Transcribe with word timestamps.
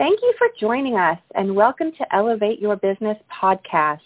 Thank 0.00 0.20
you 0.22 0.32
for 0.38 0.46
joining 0.58 0.96
us 0.96 1.18
and 1.34 1.54
welcome 1.54 1.92
to 1.92 2.16
Elevate 2.16 2.58
Your 2.58 2.74
Business 2.74 3.18
podcast. 3.30 3.98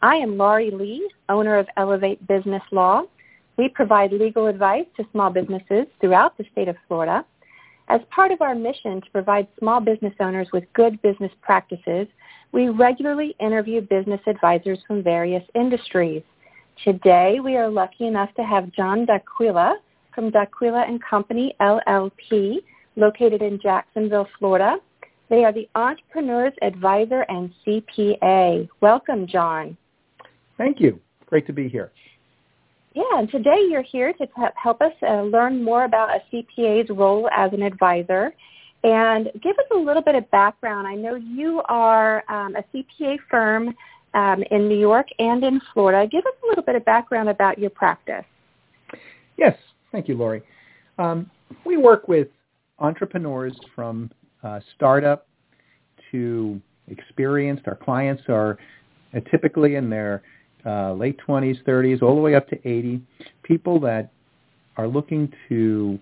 I 0.00 0.14
am 0.14 0.38
Laurie 0.38 0.70
Lee, 0.70 1.06
owner 1.28 1.58
of 1.58 1.66
Elevate 1.76 2.26
Business 2.26 2.62
Law. 2.72 3.02
We 3.58 3.68
provide 3.68 4.10
legal 4.12 4.46
advice 4.46 4.86
to 4.96 5.04
small 5.12 5.28
businesses 5.28 5.84
throughout 6.00 6.38
the 6.38 6.46
state 6.50 6.68
of 6.68 6.76
Florida. 6.88 7.26
As 7.88 8.00
part 8.08 8.30
of 8.30 8.40
our 8.40 8.54
mission 8.54 9.02
to 9.02 9.10
provide 9.10 9.46
small 9.58 9.80
business 9.80 10.14
owners 10.18 10.48
with 10.50 10.64
good 10.72 11.02
business 11.02 11.32
practices, 11.42 12.06
we 12.52 12.70
regularly 12.70 13.36
interview 13.38 13.82
business 13.82 14.22
advisors 14.26 14.78
from 14.86 15.02
various 15.02 15.44
industries. 15.54 16.22
Today, 16.84 17.40
we 17.44 17.58
are 17.58 17.68
lucky 17.68 18.06
enough 18.06 18.34
to 18.36 18.44
have 18.44 18.72
John 18.72 19.04
D'Aquila 19.04 19.76
from 20.14 20.30
D'Aquila 20.30 20.86
and 20.88 21.04
Company 21.04 21.54
LLP, 21.60 22.62
located 22.96 23.42
in 23.42 23.60
Jacksonville, 23.62 24.26
Florida. 24.38 24.78
They 25.30 25.44
are 25.44 25.52
the 25.52 25.68
Entrepreneur's 25.74 26.52
Advisor 26.62 27.22
and 27.28 27.52
CPA. 27.66 28.68
Welcome, 28.80 29.26
John. 29.26 29.76
Thank 30.58 30.80
you. 30.80 31.00
Great 31.26 31.46
to 31.46 31.52
be 31.52 31.68
here. 31.68 31.92
Yeah, 32.94 33.18
and 33.18 33.28
today 33.28 33.66
you're 33.68 33.82
here 33.82 34.12
to 34.12 34.26
help 34.54 34.80
us 34.80 34.92
uh, 35.02 35.22
learn 35.22 35.62
more 35.64 35.84
about 35.84 36.10
a 36.10 36.20
CPA's 36.32 36.90
role 36.90 37.28
as 37.36 37.52
an 37.52 37.62
advisor 37.62 38.32
and 38.84 39.30
give 39.42 39.58
us 39.58 39.64
a 39.72 39.76
little 39.76 40.02
bit 40.02 40.14
of 40.14 40.30
background. 40.30 40.86
I 40.86 40.94
know 40.94 41.16
you 41.16 41.62
are 41.68 42.22
um, 42.28 42.54
a 42.54 42.62
CPA 42.72 43.16
firm 43.28 43.74
um, 44.12 44.44
in 44.50 44.68
New 44.68 44.78
York 44.78 45.08
and 45.18 45.42
in 45.42 45.60
Florida. 45.72 46.08
Give 46.08 46.24
us 46.24 46.34
a 46.44 46.46
little 46.46 46.62
bit 46.62 46.76
of 46.76 46.84
background 46.84 47.28
about 47.30 47.58
your 47.58 47.70
practice. 47.70 48.24
Yes, 49.36 49.56
thank 49.90 50.06
you, 50.06 50.16
Laurie. 50.16 50.42
Um, 50.98 51.28
we 51.64 51.76
work 51.76 52.06
with 52.06 52.28
entrepreneurs 52.78 53.58
from 53.74 54.10
startup 54.74 55.26
to 56.10 56.60
experienced. 56.88 57.66
Our 57.66 57.76
clients 57.76 58.22
are 58.28 58.58
uh, 59.14 59.20
typically 59.30 59.76
in 59.76 59.90
their 59.90 60.22
uh, 60.66 60.92
late 60.92 61.18
20s, 61.26 61.62
30s, 61.64 62.02
all 62.02 62.14
the 62.14 62.20
way 62.20 62.34
up 62.34 62.48
to 62.48 62.68
80. 62.68 63.00
People 63.42 63.80
that 63.80 64.10
are 64.76 64.88
looking 64.88 65.32
to 65.48 65.98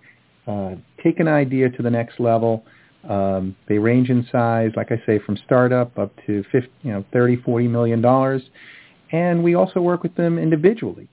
uh, 0.46 0.74
take 1.02 1.20
an 1.20 1.28
idea 1.28 1.68
to 1.70 1.82
the 1.82 1.90
next 1.90 2.20
level. 2.20 2.64
Um, 3.08 3.56
they 3.68 3.78
range 3.78 4.10
in 4.10 4.26
size, 4.30 4.70
like 4.76 4.92
I 4.92 5.02
say, 5.06 5.18
from 5.18 5.36
startup 5.44 5.98
up 5.98 6.12
to 6.26 6.44
50, 6.52 6.70
you 6.82 6.92
know, 6.92 7.04
30, 7.12 7.36
40 7.42 7.68
million 7.68 8.00
dollars. 8.00 8.42
And 9.10 9.42
we 9.42 9.54
also 9.54 9.80
work 9.80 10.02
with 10.02 10.14
them 10.14 10.38
individually 10.38 11.08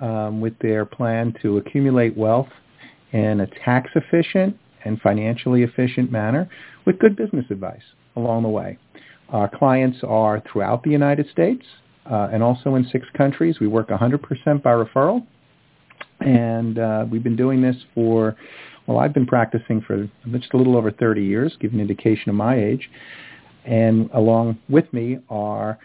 um, 0.00 0.40
with 0.40 0.56
their 0.60 0.84
plan 0.84 1.34
to 1.42 1.56
accumulate 1.56 2.16
wealth 2.16 2.48
in 3.12 3.40
a 3.40 3.46
tax 3.64 3.90
efficient 3.94 4.56
and 4.84 5.00
financially 5.00 5.62
efficient 5.62 6.10
manner 6.10 6.48
with 6.86 6.98
good 6.98 7.16
business 7.16 7.44
advice 7.50 7.82
along 8.16 8.42
the 8.42 8.48
way. 8.48 8.78
Our 9.30 9.48
clients 9.48 9.98
are 10.06 10.42
throughout 10.50 10.82
the 10.82 10.90
United 10.90 11.28
States 11.30 11.64
uh, 12.10 12.28
and 12.32 12.42
also 12.42 12.74
in 12.74 12.88
six 12.90 13.06
countries. 13.16 13.60
We 13.60 13.68
work 13.68 13.88
100% 13.88 14.20
by 14.62 14.70
referral. 14.70 15.26
And 16.20 16.78
uh, 16.78 17.06
we've 17.10 17.22
been 17.22 17.36
doing 17.36 17.62
this 17.62 17.76
for, 17.94 18.36
well, 18.86 18.98
I've 18.98 19.14
been 19.14 19.26
practicing 19.26 19.80
for 19.80 20.08
just 20.30 20.52
a 20.52 20.56
little 20.56 20.76
over 20.76 20.90
30 20.90 21.22
years, 21.22 21.56
give 21.60 21.72
an 21.72 21.80
indication 21.80 22.28
of 22.28 22.34
my 22.34 22.58
age. 22.58 22.90
And 23.64 24.10
along 24.12 24.58
with 24.68 24.92
me 24.92 25.18
are 25.28 25.78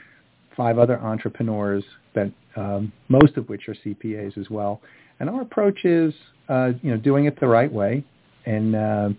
five 0.58 0.78
other 0.78 1.00
entrepreneurs 1.00 1.84
that 2.16 2.32
um, 2.56 2.92
most 3.10 3.38
of 3.38 3.48
which 3.48 3.68
are 3.68 3.76
CPAs 3.86 4.38
as 4.38 4.50
well. 4.50 4.82
And 5.20 5.30
our 5.30 5.42
approach 5.42 5.86
is, 5.86 6.14
uh, 6.50 6.72
you 6.82 6.92
know, 6.92 6.98
doing 6.98 7.26
it 7.26 7.40
the 7.40 7.48
right 7.48 7.72
way 7.72 8.04
and 8.46 8.76
uh, 8.76 9.10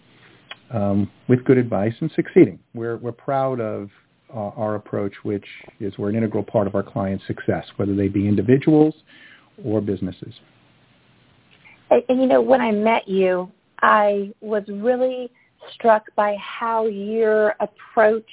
um, 0.71 1.11
with 1.29 1.45
good 1.45 1.59
advice 1.59 1.95
and 2.01 2.11
succeeding. 2.15 2.59
We're, 2.75 2.97
we're 2.97 3.13
proud 3.13 3.61
of 3.61 3.91
uh, 4.35 4.39
our 4.39 4.75
approach, 4.75 5.13
which 5.23 5.47
is 5.81 5.97
we're 5.99 6.09
an 6.09 6.17
integral 6.17 6.43
part 6.43 6.67
of 6.67 6.75
our 6.75 6.83
clients' 6.83 7.25
success, 7.27 7.65
whether 7.77 7.95
they 7.95 8.09
be 8.09 8.27
individuals 8.27 8.95
or 9.65 9.81
businesses. 9.81 10.35
And, 11.91 12.03
and 12.09 12.21
you 12.21 12.27
know, 12.27 12.41
when 12.41 12.61
I 12.61 12.73
met 12.73 13.09
you, 13.09 13.51
I 13.83 14.33
was 14.41 14.65
really 14.69 15.31
struck 15.75 16.05
by 16.17 16.37
how 16.41 16.87
your 16.87 17.55
approach 17.61 18.29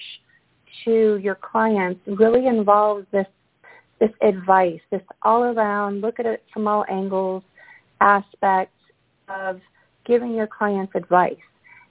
to 0.85 1.17
your 1.17 1.35
clients 1.35 2.01
really 2.07 2.47
involves 2.47 3.05
this 3.11 3.27
this 3.99 4.11
advice, 4.21 4.81
this 4.91 5.01
all 5.21 5.43
around 5.43 6.01
look 6.01 6.19
at 6.19 6.25
it 6.25 6.43
from 6.51 6.67
all 6.67 6.83
angles 6.89 7.43
aspect 8.01 8.73
of 9.29 9.61
giving 10.05 10.33
your 10.33 10.47
clients 10.47 10.93
advice. 10.95 11.35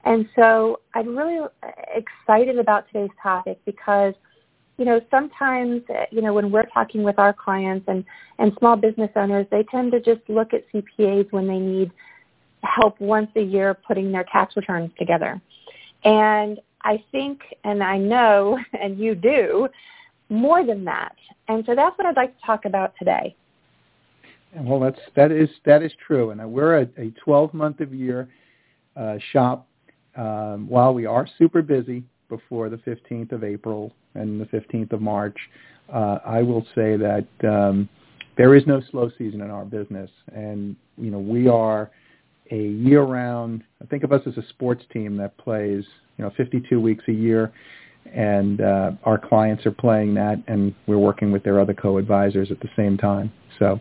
And 0.05 0.28
so 0.34 0.81
I'm 0.95 1.17
really 1.17 1.47
excited 1.95 2.59
about 2.59 2.87
today's 2.89 3.11
topic 3.23 3.61
because, 3.65 4.15
you 4.78 4.84
know, 4.84 5.00
sometimes, 5.11 5.83
you 6.11 6.23
know, 6.23 6.34
when 6.34 6.50
we're 6.50 6.67
talking 6.67 7.03
with 7.03 7.19
our 7.19 7.33
clients 7.33 7.84
and, 7.89 8.05
and 8.39 8.53
small 8.59 8.77
business 8.77 9.11
owners, 9.15 9.47
they 9.50 9.62
tend 9.65 9.93
to 9.93 10.00
just 10.00 10.21
look 10.28 10.53
at 10.55 10.65
CPAs 10.73 11.31
when 11.31 11.47
they 11.47 11.59
need 11.59 11.93
help 12.65 13.00
once 13.00 13.31
a 13.37 13.43
year 13.43 13.75
putting 13.75 14.11
their 14.11 14.25
tax 14.25 14.56
returns 14.56 14.91
together. 14.99 15.41
And 16.05 16.61
I 16.83 17.03
think, 17.12 17.41
and 17.65 17.83
I 17.83 17.99
know, 17.99 18.59
and 18.81 18.99
you 18.99 19.15
do, 19.15 19.69
more 20.29 20.65
than 20.65 20.84
that. 20.84 21.15
And 21.49 21.65
so 21.67 21.75
that's 21.75 21.97
what 21.99 22.06
I'd 22.06 22.17
like 22.17 22.37
to 22.39 22.47
talk 22.47 22.65
about 22.65 22.94
today. 22.99 23.37
Well, 24.54 24.80
that's 24.80 25.00
that 25.16 25.32
is 25.32 25.48
that 25.64 25.82
is 25.82 25.92
true, 26.06 26.30
and 26.30 26.52
we're 26.52 26.80
a, 26.80 26.88
a 26.98 27.10
12 27.24 27.54
month 27.54 27.80
of 27.80 27.94
year 27.94 28.28
uh, 28.96 29.16
shop. 29.32 29.66
Um, 30.14 30.68
while 30.68 30.92
we 30.92 31.06
are 31.06 31.26
super 31.38 31.62
busy 31.62 32.04
before 32.28 32.68
the 32.68 32.76
15th 32.76 33.32
of 33.32 33.44
April 33.44 33.94
and 34.14 34.38
the 34.38 34.44
15th 34.46 34.92
of 34.92 35.00
March, 35.00 35.36
uh, 35.90 36.18
I 36.26 36.42
will 36.42 36.66
say 36.74 36.98
that 36.98 37.26
um, 37.44 37.88
there 38.36 38.54
is 38.54 38.66
no 38.66 38.82
slow 38.90 39.10
season 39.16 39.40
in 39.40 39.50
our 39.50 39.64
business, 39.64 40.10
and 40.34 40.76
you 40.98 41.10
know 41.10 41.19
we 41.19 41.48
are 41.48 41.90
a 42.50 42.62
year-round. 42.62 43.64
Think 43.88 44.04
of 44.04 44.12
us 44.12 44.20
as 44.26 44.36
a 44.36 44.46
sports 44.50 44.84
team 44.92 45.16
that 45.16 45.36
plays 45.38 45.84
you 46.19 46.24
know 46.24 46.32
52 46.36 46.78
weeks 46.78 47.04
a 47.08 47.12
year, 47.12 47.50
and 48.12 48.60
uh, 48.60 48.90
our 49.04 49.16
clients 49.16 49.64
are 49.64 49.72
playing 49.72 50.12
that, 50.14 50.42
and 50.46 50.74
we're 50.86 50.98
working 50.98 51.32
with 51.32 51.42
their 51.42 51.58
other 51.58 51.72
co-advisors 51.72 52.50
at 52.50 52.60
the 52.60 52.69
same 52.76 52.98
time. 52.98 53.32
So 53.58 53.80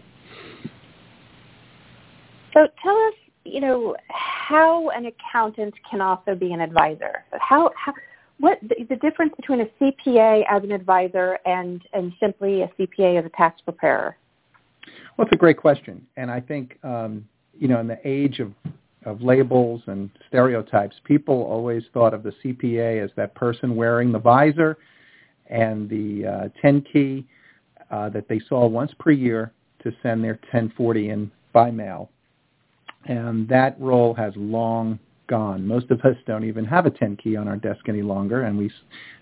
so 2.54 2.68
tell 2.82 2.96
us, 2.96 3.14
you 3.44 3.62
know, 3.62 3.96
how 4.10 4.90
an 4.90 5.06
accountant 5.08 5.74
can 5.90 6.02
also 6.02 6.36
be 6.36 6.54
an 6.54 6.62
advisor. 6.62 7.24
How, 7.40 7.72
how 7.76 7.94
what 8.40 8.60
the, 8.62 8.86
the 8.90 8.96
difference 8.98 9.34
between 9.36 9.62
a 9.62 9.66
CPA 9.80 10.44
as 10.50 10.64
an 10.64 10.72
advisor 10.72 11.38
and 11.46 11.82
and 11.94 12.12
simply 12.20 12.64
a 12.64 12.68
CPA 12.80 13.20
as 13.20 13.26
a 13.26 13.30
tax 13.30 13.62
preparer? 13.62 14.18
Well, 15.18 15.28
it's 15.28 15.36
a 15.36 15.38
great 15.38 15.58
question, 15.58 16.06
and 16.18 16.32
I 16.32 16.40
think 16.40 16.78
um, 16.84 17.28
you 17.58 17.68
know, 17.68 17.80
in 17.80 17.88
the 17.88 18.00
age 18.04 18.40
of 18.40 18.52
of 19.06 19.22
labels 19.22 19.82
and 19.88 20.10
stereotypes, 20.28 20.96
people 21.06 21.44
always 21.44 21.84
thought 21.94 22.14
of 22.14 22.24
the 22.24 22.34
CPA 22.44 23.04
as 23.04 23.10
that 23.16 23.34
person 23.34 23.76
wearing 23.76 24.12
the 24.12 24.20
visor 24.20 24.78
and 25.48 25.90
the 25.90 26.28
uh, 26.28 26.50
10 26.62 26.86
key 26.94 27.26
uh, 27.90 28.10
that 28.10 28.28
they 28.30 28.40
saw 28.48 28.68
once 28.68 28.92
per 29.00 29.12
year 29.12 29.52
to 29.84 29.92
send 30.04 30.24
their 30.24 30.40
1040 30.52 31.10
in 31.10 31.32
by 31.52 31.72
mail 31.72 32.10
and 33.06 33.48
that 33.50 33.80
role 33.80 34.14
has 34.14 34.34
long 34.36 35.00
gone. 35.28 35.66
Most 35.66 35.90
of 35.92 36.02
us 36.02 36.16
don't 36.28 36.44
even 36.44 36.66
have 36.66 36.86
a 36.86 36.90
10 36.92 37.18
key 37.18 37.36
on 37.36 37.48
our 37.48 37.56
desk 37.56 37.88
any 37.88 38.02
longer, 38.02 38.44
and 38.44 38.58
we 38.58 38.72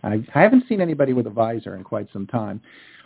I, 0.03 0.23
I 0.33 0.41
haven't 0.41 0.65
seen 0.67 0.81
anybody 0.81 1.13
with 1.13 1.27
a 1.27 1.29
visor 1.29 1.75
in 1.75 1.83
quite 1.83 2.07
some 2.11 2.27
time. 2.27 2.61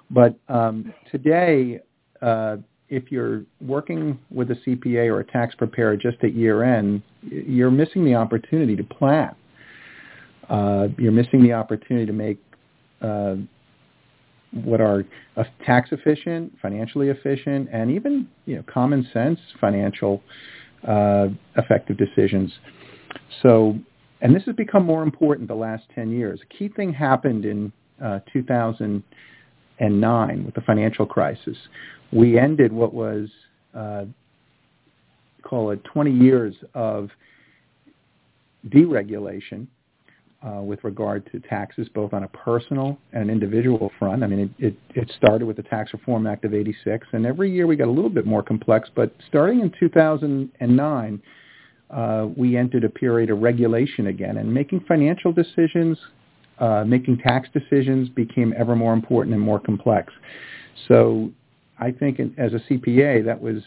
But 0.10 0.36
um, 0.48 0.94
today, 1.12 1.82
uh, 2.22 2.58
if 2.90 3.12
you're 3.12 3.44
working 3.60 4.20
with 4.30 4.52
a 4.52 4.56
CPA 4.56 5.08
or 5.08 5.20
a 5.20 5.26
tax 5.26 5.56
preparer 5.56 5.98
just 5.98 6.18
at 6.24 6.34
year 6.34 6.64
end, 6.64 7.02
you're 7.22 7.72
missing 7.72 8.06
the 8.06 8.16
opportunity 8.16 8.76
to 8.76 8.84
plan. 8.84 9.36
Uh, 10.50 10.88
you're 10.98 11.12
missing 11.12 11.42
the 11.42 11.54
opportunity 11.54 12.06
to 12.06 12.14
make 12.14 12.38
uh, 13.02 13.36
what 14.64 14.80
are 14.80 15.04
tax 15.66 15.90
efficient, 15.92 16.54
financially 16.62 17.10
efficient, 17.10 17.68
and 17.72 17.90
even 17.90 18.28
you 18.46 18.56
know 18.56 18.64
common 18.72 19.08
sense 19.12 19.40
financial 19.60 20.22
uh, 20.88 21.28
effective 21.58 21.98
decisions. 21.98 22.52
So, 23.42 23.78
and 24.22 24.36
this 24.36 24.44
has 24.44 24.56
become 24.56 24.86
more 24.86 25.02
important 25.04 25.48
the 25.48 25.56
last 25.56 25.84
10 25.96 26.12
years. 26.12 26.42
A 26.44 26.58
key 26.58 26.68
thing 26.70 26.94
happened 26.94 27.46
in 27.46 27.72
uh, 28.04 28.20
2009 28.32 30.46
with 30.46 30.56
the 30.56 30.62
financial 30.62 31.06
crisis. 31.06 31.58
We 32.12 32.40
ended 32.40 32.72
what 32.72 32.94
was, 32.94 33.28
uh, 33.74 34.06
call 35.42 35.72
it 35.72 35.84
20 35.84 36.12
years 36.12 36.56
of 36.74 37.10
deregulation 38.70 39.68
uh, 40.46 40.62
with 40.62 40.84
regard 40.84 41.30
to 41.32 41.40
taxes, 41.40 41.88
both 41.94 42.14
on 42.14 42.24
a 42.24 42.28
personal 42.28 42.98
and 43.14 43.24
an 43.24 43.30
individual 43.30 43.92
front. 43.98 44.24
I 44.24 44.28
mean, 44.28 44.40
it, 44.60 44.68
it, 44.68 44.78
it 44.96 45.12
started 45.18 45.46
with 45.46 45.58
the 45.58 45.64
Tax 45.64 45.94
Reform 45.94 46.28
Act 46.28 46.44
of 46.46 46.54
86, 46.54 47.08
and 47.14 47.26
every 47.26 47.52
year 47.52 47.66
we 47.68 47.76
got 47.76 47.88
a 47.88 47.92
little 47.92 48.10
bit 48.10 48.26
more 48.26 48.44
complex, 48.44 48.90
but 48.94 49.16
starting 49.28 49.62
in 49.62 49.72
2009, 49.80 51.22
uh, 51.90 52.28
we 52.36 52.58
entered 52.58 52.84
a 52.84 52.90
period 52.90 53.30
of 53.30 53.40
regulation 53.40 54.08
again 54.08 54.38
and 54.38 54.52
making 54.52 54.82
financial 54.88 55.32
decisions 55.32 55.98
uh, 56.60 56.84
making 56.86 57.18
tax 57.18 57.50
decisions 57.52 58.10
became 58.10 58.54
ever 58.58 58.76
more 58.76 58.94
important 58.94 59.34
and 59.34 59.44
more 59.44 59.60
complex. 59.60 60.14
So 60.88 61.32
I 61.80 61.92
think 61.92 62.20
as 62.38 62.54
a 62.54 62.60
CPA, 62.70 63.26
that 63.26 63.42
was 63.42 63.64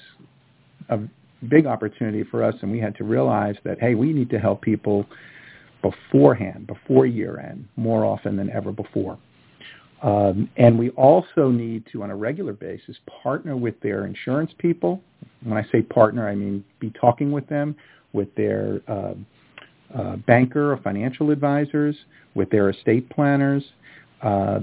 a 0.89 1.01
big 1.49 1.67
opportunity 1.67 2.23
for 2.23 2.43
us, 2.43 2.55
and 2.63 2.71
we 2.71 2.79
had 2.79 2.97
to 2.97 3.05
realize 3.05 3.57
that, 3.65 3.81
hey, 3.81 3.95
we 3.95 4.13
need 4.13 4.31
to 4.31 4.39
help 4.39 4.63
people 4.63 5.05
beforehand, 5.91 6.67
before 6.67 7.07
year 7.07 7.39
end, 7.39 7.69
more 7.77 8.05
often 8.05 8.37
than 8.37 8.51
ever 8.51 8.73
before. 8.73 9.19
Um, 10.03 10.51
and 10.57 10.79
we 10.79 10.91
also 10.91 11.49
need 11.49 11.85
to, 11.93 12.03
on 12.03 12.11
a 12.11 12.17
regular 12.17 12.53
basis, 12.53 12.97
partner 13.23 13.57
with 13.57 13.81
their 13.81 14.07
insurance 14.07 14.53
people. 14.59 15.01
When 15.43 15.57
I 15.57 15.67
say 15.73 15.83
partner, 15.83 16.29
I 16.29 16.35
mean 16.35 16.65
be 16.81 16.91
talking 16.91 17.33
with 17.33 17.47
them, 17.49 17.75
with 18.13 18.35
their 18.35 18.81
uh, 18.89 19.15
uh, 19.97 20.17
banker 20.17 20.73
or 20.73 20.77
financial 20.79 21.31
advisors, 21.31 21.97
with 22.35 22.51
their 22.51 22.71
estate 22.71 23.09
planners, 23.09 23.65
uh, 24.23 24.61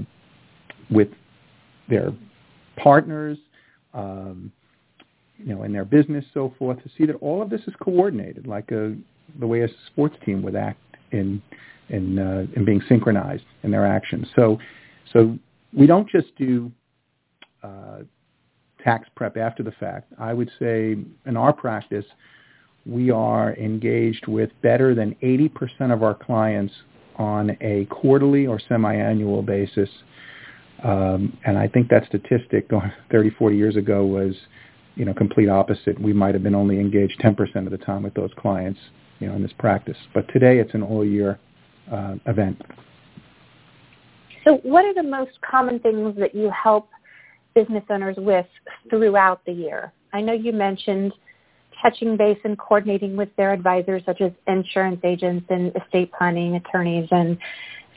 with 0.91 1.09
their 1.89 2.13
partners, 2.77 3.37
um, 3.93 4.51
you 5.37 5.53
know, 5.53 5.63
in 5.63 5.73
their 5.73 5.85
business, 5.85 6.23
so 6.33 6.53
forth, 6.59 6.81
to 6.83 6.89
see 6.97 7.05
that 7.05 7.15
all 7.15 7.41
of 7.41 7.49
this 7.49 7.61
is 7.67 7.73
coordinated, 7.81 8.47
like 8.47 8.71
a, 8.71 8.95
the 9.39 9.47
way 9.47 9.61
a 9.61 9.67
sports 9.87 10.15
team 10.25 10.41
would 10.43 10.55
act 10.55 10.79
in 11.13 11.41
in 11.89 12.19
uh, 12.19 12.45
in 12.55 12.65
being 12.65 12.81
synchronized 12.89 13.43
in 13.63 13.71
their 13.71 13.85
actions. 13.85 14.27
So, 14.35 14.59
so 15.11 15.37
we 15.71 15.87
don't 15.87 16.09
just 16.09 16.35
do 16.37 16.71
uh, 17.63 17.99
tax 18.83 19.07
prep 19.15 19.37
after 19.37 19.63
the 19.63 19.71
fact. 19.71 20.11
I 20.19 20.33
would 20.33 20.51
say 20.59 20.97
in 21.25 21.37
our 21.37 21.53
practice, 21.53 22.05
we 22.85 23.11
are 23.11 23.53
engaged 23.55 24.27
with 24.27 24.49
better 24.61 24.93
than 24.93 25.15
80% 25.23 25.93
of 25.93 26.03
our 26.03 26.13
clients 26.13 26.73
on 27.15 27.55
a 27.61 27.85
quarterly 27.85 28.45
or 28.47 28.59
semi-annual 28.67 29.41
basis. 29.43 29.89
Um, 30.83 31.37
and 31.45 31.57
I 31.57 31.67
think 31.67 31.89
that 31.89 32.05
statistic 32.07 32.69
30, 33.11 33.29
40 33.31 33.55
years 33.55 33.77
ago 33.77 34.05
was, 34.05 34.35
you 34.95 35.05
know, 35.05 35.13
complete 35.13 35.47
opposite. 35.47 35.99
We 35.99 36.11
might 36.11 36.33
have 36.33 36.43
been 36.43 36.55
only 36.55 36.79
engaged 36.79 37.21
10% 37.21 37.37
of 37.65 37.71
the 37.71 37.77
time 37.77 38.03
with 38.03 38.15
those 38.15 38.31
clients, 38.37 38.79
you 39.19 39.27
know, 39.27 39.35
in 39.35 39.41
this 39.41 39.53
practice. 39.57 39.97
But 40.13 40.27
today 40.31 40.59
it's 40.59 40.73
an 40.73 40.83
all-year 40.83 41.39
uh, 41.91 42.15
event. 42.27 42.61
So 44.43 44.59
what 44.63 44.85
are 44.85 44.93
the 44.93 45.03
most 45.03 45.31
common 45.49 45.79
things 45.79 46.15
that 46.17 46.35
you 46.35 46.51
help 46.51 46.89
business 47.55 47.83
owners 47.89 48.15
with 48.17 48.45
throughout 48.89 49.45
the 49.45 49.53
year? 49.53 49.93
I 50.11 50.21
know 50.21 50.33
you 50.33 50.51
mentioned 50.51 51.13
touching 51.81 52.17
base 52.17 52.37
and 52.43 52.57
coordinating 52.57 53.15
with 53.15 53.29
their 53.35 53.51
advisors, 53.51 54.03
such 54.05 54.21
as 54.21 54.31
insurance 54.47 55.01
agents 55.03 55.45
and 55.49 55.71
estate 55.75 56.11
planning 56.17 56.55
attorneys 56.55 57.07
and 57.11 57.37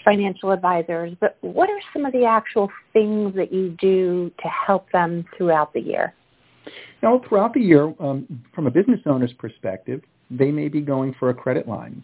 financial 0.05 0.53
advisors. 0.53 1.15
But 1.21 1.37
what 1.41 1.69
are 1.69 1.79
some 1.93 2.05
of 2.05 2.13
the 2.13 2.25
actual 2.25 2.71
things 2.93 3.35
that 3.35 3.53
you 3.53 3.77
do 3.81 4.31
to 4.43 4.49
help 4.49 4.91
them 4.93 5.25
throughout 5.37 5.73
the 5.73 5.81
year? 5.81 6.15
Know, 7.03 7.23
throughout 7.29 7.55
the 7.55 7.61
year, 7.61 7.95
um, 8.01 8.27
from 8.55 8.67
a 8.67 8.71
business 8.71 9.01
owner's 9.07 9.33
perspective, 9.35 10.01
they 10.31 10.51
may 10.51 10.69
be 10.69 10.81
going 10.81 11.15
for 11.19 11.31
a 11.31 11.35
credit 11.35 11.69
line. 11.69 12.03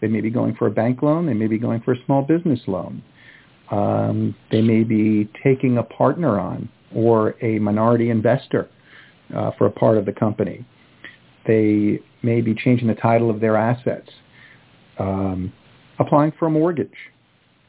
They 0.00 0.08
may 0.08 0.20
be 0.20 0.30
going 0.30 0.54
for 0.54 0.66
a 0.66 0.70
bank 0.70 1.02
loan. 1.02 1.26
They 1.26 1.34
may 1.34 1.46
be 1.46 1.58
going 1.58 1.80
for 1.80 1.92
a 1.92 2.04
small 2.04 2.22
business 2.22 2.60
loan. 2.66 3.02
Um, 3.70 4.34
they 4.50 4.60
may 4.60 4.84
be 4.84 5.30
taking 5.42 5.78
a 5.78 5.82
partner 5.82 6.38
on 6.38 6.68
or 6.94 7.34
a 7.42 7.58
minority 7.58 8.10
investor 8.10 8.68
uh, 9.34 9.50
for 9.56 9.66
a 9.66 9.70
part 9.70 9.96
of 9.96 10.04
the 10.04 10.12
company. 10.12 10.66
They 11.46 12.00
may 12.22 12.40
be 12.40 12.54
changing 12.54 12.88
the 12.88 12.94
title 12.94 13.30
of 13.30 13.40
their 13.40 13.56
assets, 13.56 14.08
um, 14.98 15.52
applying 15.98 16.32
for 16.38 16.46
a 16.46 16.50
mortgage. 16.50 16.94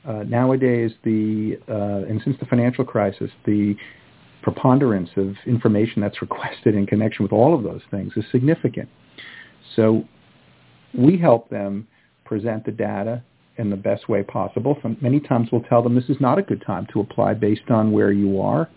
Uh, 0.07 0.23
nowadays, 0.23 0.91
the 1.03 1.57
uh, 1.67 2.07
and 2.09 2.21
since 2.23 2.37
the 2.39 2.45
financial 2.45 2.85
crisis, 2.85 3.31
the 3.45 3.75
preponderance 4.43 5.09
of 5.17 5.33
information 5.47 6.01
that's 6.01 6.21
requested 6.21 6.75
in 6.75 6.85
connection 6.85 7.23
with 7.23 7.33
all 7.33 7.55
of 7.55 7.63
those 7.63 7.81
things 7.89 8.13
is 8.15 8.23
significant. 8.31 8.87
So 9.75 10.05
we 10.93 11.17
help 11.17 11.49
them 11.49 11.87
present 12.23 12.65
the 12.65 12.71
data 12.71 13.23
in 13.57 13.69
the 13.69 13.75
best 13.75 14.09
way 14.09 14.23
possible. 14.23 14.77
many 15.01 15.19
times 15.19 15.49
we'll 15.51 15.63
tell 15.63 15.81
them 15.81 15.95
this 15.95 16.09
is 16.09 16.17
not 16.19 16.37
a 16.37 16.41
good 16.41 16.61
time 16.65 16.87
to 16.91 16.99
apply 16.99 17.33
based 17.33 17.69
on 17.69 17.91
where 17.91 18.11
you 18.11 18.41
are. 18.41 18.69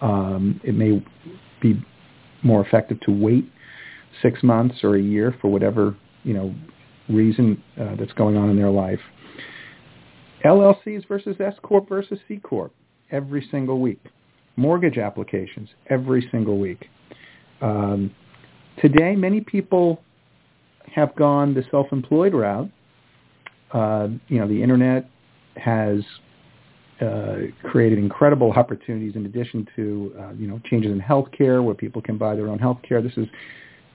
Um, 0.00 0.60
it 0.62 0.74
may 0.74 1.04
be 1.60 1.84
more 2.42 2.64
effective 2.64 3.00
to 3.00 3.10
wait 3.10 3.50
six 4.20 4.42
months 4.42 4.76
or 4.82 4.96
a 4.96 5.02
year 5.02 5.34
for 5.40 5.50
whatever 5.50 5.96
you 6.24 6.34
know 6.34 6.54
reason 7.08 7.62
uh, 7.80 7.96
that's 7.98 8.12
going 8.12 8.36
on 8.36 8.50
in 8.50 8.56
their 8.56 8.70
life. 8.70 9.00
LLCs 10.44 11.06
versus 11.06 11.36
S 11.40 11.54
corp 11.62 11.88
versus 11.88 12.18
C 12.28 12.36
corp 12.36 12.72
every 13.10 13.46
single 13.50 13.80
week. 13.80 14.00
Mortgage 14.56 14.98
applications 14.98 15.68
every 15.88 16.28
single 16.30 16.58
week. 16.58 16.86
Um, 17.60 18.12
today, 18.80 19.14
many 19.16 19.40
people 19.40 20.02
have 20.86 21.14
gone 21.16 21.54
the 21.54 21.64
self-employed 21.70 22.34
route. 22.34 22.70
Uh, 23.72 24.08
you 24.28 24.38
know, 24.38 24.46
the 24.46 24.62
internet 24.62 25.08
has 25.56 26.02
uh, 27.00 27.36
created 27.64 27.98
incredible 27.98 28.52
opportunities 28.52 29.16
in 29.16 29.26
addition 29.26 29.66
to, 29.74 30.14
uh, 30.20 30.32
you 30.32 30.46
know, 30.46 30.60
changes 30.64 30.92
in 30.92 31.00
healthcare 31.00 31.64
where 31.64 31.74
people 31.74 32.00
can 32.00 32.16
buy 32.16 32.34
their 32.34 32.48
own 32.48 32.58
healthcare. 32.58 33.02
This 33.02 33.16
is 33.16 33.26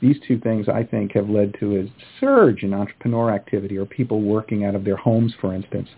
these 0.01 0.17
two 0.27 0.39
things, 0.39 0.67
I 0.67 0.83
think, 0.83 1.13
have 1.13 1.29
led 1.29 1.55
to 1.59 1.79
a 1.79 1.93
surge 2.19 2.63
in 2.63 2.73
entrepreneur 2.73 3.31
activity 3.31 3.77
or 3.77 3.85
people 3.85 4.21
working 4.21 4.65
out 4.65 4.75
of 4.75 4.83
their 4.83 4.97
homes, 4.97 5.33
for 5.39 5.53
instance. 5.53 5.89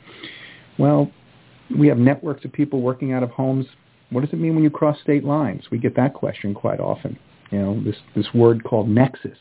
Well, 0.77 1.11
we 1.77 1.87
have 1.87 1.97
networks 1.97 2.45
of 2.45 2.53
people 2.53 2.81
working 2.81 3.11
out 3.13 3.23
of 3.23 3.29
homes. 3.31 3.65
What 4.09 4.21
does 4.21 4.31
it 4.31 4.39
mean 4.39 4.55
when 4.55 4.63
you 4.63 4.69
cross 4.69 4.99
state 5.01 5.23
lines? 5.23 5.63
We 5.71 5.77
get 5.77 5.95
that 5.95 6.13
question 6.13 6.53
quite 6.53 6.79
often. 6.79 7.17
You 7.51 7.59
know, 7.59 7.83
this, 7.83 7.95
this 8.15 8.27
word 8.33 8.63
called 8.63 8.87
nexus, 8.87 9.37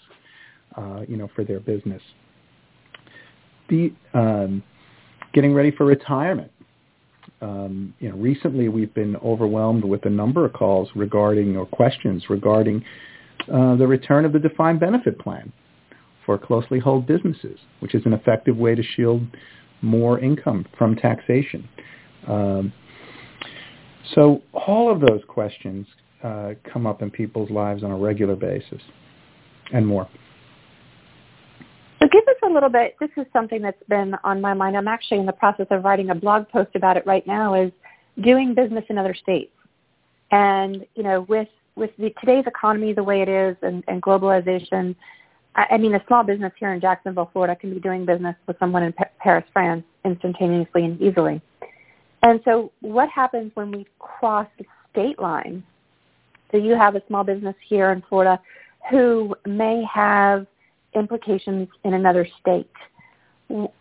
uh, 0.76 1.03
you 1.09 1.17
know, 1.17 1.29
for 1.35 1.44
their 1.44 1.61
business. 1.61 2.03
The, 3.69 3.93
um, 4.15 4.62
getting 5.32 5.55
ready 5.55 5.70
for 5.70 5.85
retirement. 5.85 6.50
Um, 7.41 7.94
you 8.00 8.09
know, 8.09 8.17
recently 8.17 8.69
we've 8.69 8.93
been 8.94 9.17
overwhelmed 9.17 9.85
with 9.85 10.05
a 10.06 10.11
number 10.11 10.44
of 10.44 10.53
calls 10.53 10.88
regarding 10.94 11.56
or 11.56 11.67
questions 11.67 12.25
regarding 12.29 12.85
uh, 13.53 13.76
the 13.76 13.87
return 13.87 14.25
of 14.25 14.32
the 14.32 14.38
defined 14.38 14.81
benefit 14.81 15.19
plan 15.19 15.53
for 16.26 16.37
closely 16.38 16.81
held 16.81 17.06
businesses, 17.06 17.59
which 17.81 17.94
is 17.94 18.05
an 18.06 18.12
effective 18.12 18.56
way 18.56 18.75
to 18.75 18.82
shield 18.82 19.23
more 19.82 20.19
income 20.19 20.67
from 20.76 20.97
taxation. 20.97 21.69
Um, 22.27 22.72
so 24.15 24.43
all 24.53 24.91
of 24.91 25.01
those 25.01 25.20
questions 25.29 25.87
uh, 26.22 26.55
come 26.70 26.87
up 26.87 27.03
in 27.03 27.10
people's 27.10 27.51
lives 27.51 27.84
on 27.84 27.91
a 27.91 27.96
regular 27.96 28.37
basis 28.37 28.82
and 29.72 29.87
more. 29.87 30.08
So 32.00 32.06
give 32.08 32.22
us 32.28 32.36
a 32.44 32.52
little 32.52 32.69
bit, 32.69 32.96
this 33.00 33.10
is 33.17 33.26
something 33.32 33.60
that's 33.60 33.82
been 33.88 34.14
on 34.22 34.40
my 34.40 34.55
mind. 34.55 34.76
I'm 34.76 34.88
actually 34.88 35.19
in 35.19 35.26
the 35.26 35.32
process 35.32 35.67
of 35.70 35.84
writing 35.84 36.10
a 36.10 36.14
blog 36.14 36.48
post 36.48 36.70
about 36.74 36.96
it 36.96 37.06
right 37.06 37.26
now 37.26 37.55
is 37.55 37.72
doing 38.20 38.55
business 38.55 38.84
in 38.88 38.98
other 38.98 39.14
states. 39.14 39.52
And, 40.31 40.86
you 40.94 41.02
know, 41.02 41.22
with 41.22 41.48
with 41.74 41.90
the, 41.96 42.12
today's 42.20 42.44
economy 42.46 42.93
the 42.93 43.05
way 43.05 43.22
it 43.22 43.28
is 43.28 43.56
and, 43.62 43.84
and 43.86 44.02
globalization, 44.02 44.96
I, 45.55 45.67
I 45.72 45.78
mean, 45.78 45.94
a 45.94 46.05
small 46.08 46.24
business 46.24 46.52
here 46.58 46.72
in 46.72 46.81
Jacksonville, 46.81 47.31
Florida, 47.32 47.55
can 47.55 47.72
be 47.72 47.81
doing 47.81 48.05
business 48.05 48.34
with 48.46 48.58
someone 48.58 48.82
in 48.82 48.93
pa- 48.93 49.10
Paris, 49.20 49.44
France, 49.52 49.84
instantaneously 50.05 50.84
and 50.84 51.00
easily. 51.00 51.40
And 52.22 52.40
so, 52.44 52.72
what 52.81 53.08
happens 53.08 53.52
when 53.55 53.70
we 53.70 53.86
cross 54.00 54.48
the 54.58 54.64
state 54.90 55.20
line? 55.20 55.62
So 56.50 56.56
you 56.56 56.74
have 56.74 56.96
a 56.96 57.02
small 57.06 57.24
business 57.24 57.55
here 57.69 57.93
in 57.93 58.02
Florida 58.08 58.40
who 58.90 59.36
may 59.46 59.84
have 59.93 60.46
implications 60.94 61.68
in 61.84 61.94
another 61.94 62.26
state. 62.40 62.70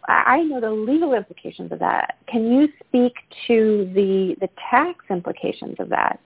I 0.08 0.44
know 0.44 0.62
the 0.62 0.72
legal 0.72 1.14
implications 1.14 1.72
of 1.72 1.80
that. 1.80 2.18
Can 2.28 2.52
you 2.52 2.70
speak 2.88 3.14
to 3.48 3.92
the 3.94 4.36
the 4.40 4.50
tax 4.70 5.04
implications 5.10 5.76
of 5.80 5.90
that? 5.90 6.20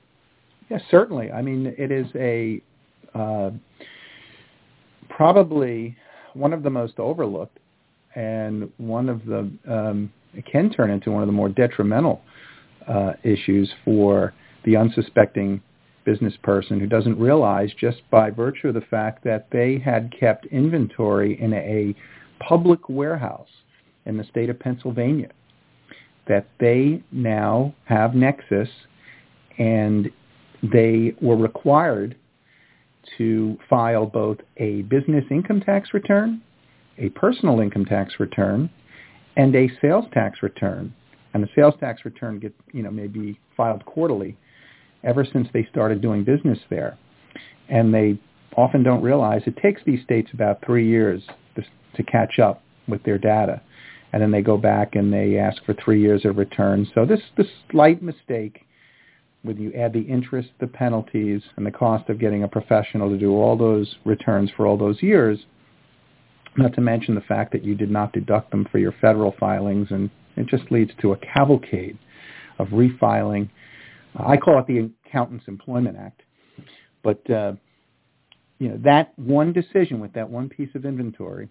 Yes, 0.70 0.82
certainly. 0.92 1.32
I 1.32 1.42
mean, 1.42 1.74
it 1.78 1.92
is 1.92 2.06
a 2.16 2.62
uh, 3.18 3.52
probably 5.10 5.98
one 6.34 6.54
of 6.54 6.64
the 6.64 6.70
most 6.70 7.00
overlooked 7.00 7.58
and 8.16 8.72
one 8.78 9.10
of 9.10 9.26
the 9.26 9.52
um, 9.68 10.12
it 10.34 10.46
can 10.46 10.70
turn 10.70 10.90
into 10.90 11.12
one 11.12 11.24
of 11.24 11.28
the 11.28 11.34
more 11.34 11.50
detrimental 11.50 12.22
uh, 12.88 13.14
issues 13.24 13.72
for 13.84 14.34
the 14.66 14.76
unsuspecting 14.76 15.62
business 16.06 16.34
person 16.44 16.80
who 16.80 16.88
doesn't 16.88 17.20
realize 17.20 17.72
just 17.80 18.02
by 18.10 18.30
virtue 18.30 18.70
of 18.70 18.74
the 18.74 18.82
fact 18.82 19.24
that 19.24 19.48
they 19.52 19.78
had 19.78 20.14
kept 20.18 20.46
inventory 20.48 21.40
in 21.42 21.54
a 21.54 21.96
public 22.44 22.90
warehouse 22.90 23.50
in 24.06 24.18
the 24.18 24.24
state 24.26 24.50
of 24.50 24.60
Pennsylvania 24.60 25.30
that 26.28 26.48
they 26.60 27.04
now 27.12 27.74
have 27.86 28.16
nexus 28.16 28.70
and 29.58 30.10
they 30.72 31.14
were 31.22 31.36
required 31.36 32.16
to 33.18 33.58
file 33.70 34.06
both 34.06 34.38
a 34.58 34.84
business 34.84 35.26
income 35.32 35.60
tax 35.62 35.90
return, 35.94 36.42
a 36.98 37.10
personal 37.10 37.60
income 37.60 37.86
tax 37.86 38.14
return, 38.20 38.70
and 39.36 39.56
a 39.56 39.68
sales 39.82 40.06
tax 40.14 40.40
return. 40.44 40.94
And 41.34 41.44
the 41.44 41.50
sales 41.56 41.74
tax 41.80 42.06
return 42.06 42.40
get 42.40 42.54
you 42.74 42.84
know 42.84 42.92
may 42.92 43.08
be 43.08 43.40
filed 43.56 43.86
quarterly 43.86 44.38
ever 45.04 45.26
since 45.26 45.48
they 45.54 45.68
started 45.72 46.02
doing 46.02 46.24
business 46.24 46.60
there, 46.70 46.98
and 47.70 47.94
they 47.94 48.20
often 48.56 48.84
don't 48.84 49.02
realize 49.02 49.42
it 49.46 49.58
takes 49.58 49.82
these 49.86 50.04
states 50.04 50.30
about 50.34 50.64
three 50.66 50.88
years 50.88 51.24
to, 51.56 51.64
to 51.96 52.04
catch 52.04 52.40
up 52.40 52.62
with 52.88 53.04
their 53.04 53.18
data, 53.18 53.62
and 54.14 54.22
then 54.22 54.32
they 54.32 54.42
go 54.42 54.58
back 54.58 54.96
and 54.96 55.14
they 55.14 55.38
ask 55.38 55.64
for 55.66 55.74
three 55.74 56.02
years 56.02 56.26
of 56.26 56.38
return. 56.38 56.88
So 56.94 57.06
this 57.06 57.22
this 57.38 57.48
slight 57.72 58.02
mistake 58.02 58.66
when 59.44 59.58
you 59.58 59.74
add 59.74 59.94
the 59.94 60.02
interest, 60.02 60.50
the 60.60 60.68
penalties, 60.68 61.42
and 61.56 61.66
the 61.66 61.72
cost 61.72 62.10
of 62.10 62.20
getting 62.20 62.44
a 62.44 62.48
professional 62.48 63.10
to 63.10 63.18
do 63.18 63.32
all 63.32 63.58
those 63.58 63.96
returns 64.06 64.52
for 64.56 64.68
all 64.68 64.78
those 64.78 65.02
years, 65.02 65.40
not 66.58 66.74
to 66.76 66.82
mention 66.82 67.16
the 67.16 67.22
fact 67.22 67.52
that 67.52 67.64
you 67.64 67.76
did 67.76 67.90
not 67.90 68.14
deduct 68.14 68.52
them 68.52 68.68
for 68.72 68.78
your 68.78 68.94
federal 69.02 69.34
filings, 69.40 69.88
and 69.90 70.10
it 70.36 70.48
just 70.48 70.72
leads 70.72 70.92
to 71.02 71.14
a 71.14 71.18
cavalcade 71.18 71.98
of 72.60 72.68
refiling. 72.68 73.50
I 74.16 74.38
call 74.38 74.60
it 74.60 74.68
the 74.68 74.90
Accountants 75.06 75.46
Employment 75.48 75.98
Act. 75.98 76.22
But 77.04 77.30
uh, 77.30 77.54
you 78.60 78.70
know 78.70 78.80
that 78.84 79.18
one 79.18 79.54
decision 79.54 80.00
with 80.00 80.14
that 80.14 80.30
one 80.30 80.50
piece 80.50 80.70
of 80.76 80.86
inventory 80.86 81.50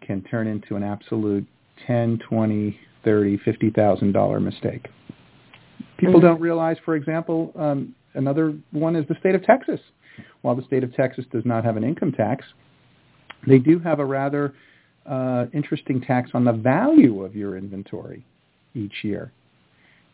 can 0.00 0.22
turn 0.22 0.46
into 0.46 0.76
an 0.76 0.82
absolute 0.82 1.46
ten, 1.86 2.18
twenty, 2.28 2.78
thirty, 3.04 3.38
fifty 3.44 3.70
thousand 3.70 4.12
dollar 4.12 4.40
mistake. 4.40 4.88
People 5.98 6.14
mm-hmm. 6.14 6.26
don't 6.26 6.40
realize, 6.40 6.78
for 6.84 6.96
example, 6.96 7.52
um, 7.56 7.94
another 8.14 8.54
one 8.72 8.96
is 8.96 9.06
the 9.08 9.14
state 9.20 9.34
of 9.34 9.44
Texas. 9.44 9.80
While 10.42 10.56
the 10.56 10.64
state 10.64 10.82
of 10.82 10.94
Texas 10.94 11.24
does 11.32 11.44
not 11.44 11.64
have 11.64 11.76
an 11.76 11.84
income 11.84 12.12
tax, 12.12 12.44
they 13.46 13.58
do 13.58 13.78
have 13.78 14.00
a 14.00 14.04
rather 14.04 14.54
uh, 15.06 15.46
interesting 15.54 16.00
tax 16.00 16.30
on 16.34 16.44
the 16.44 16.52
value 16.52 17.24
of 17.24 17.36
your 17.36 17.56
inventory 17.56 18.24
each 18.74 18.92
year 19.02 19.32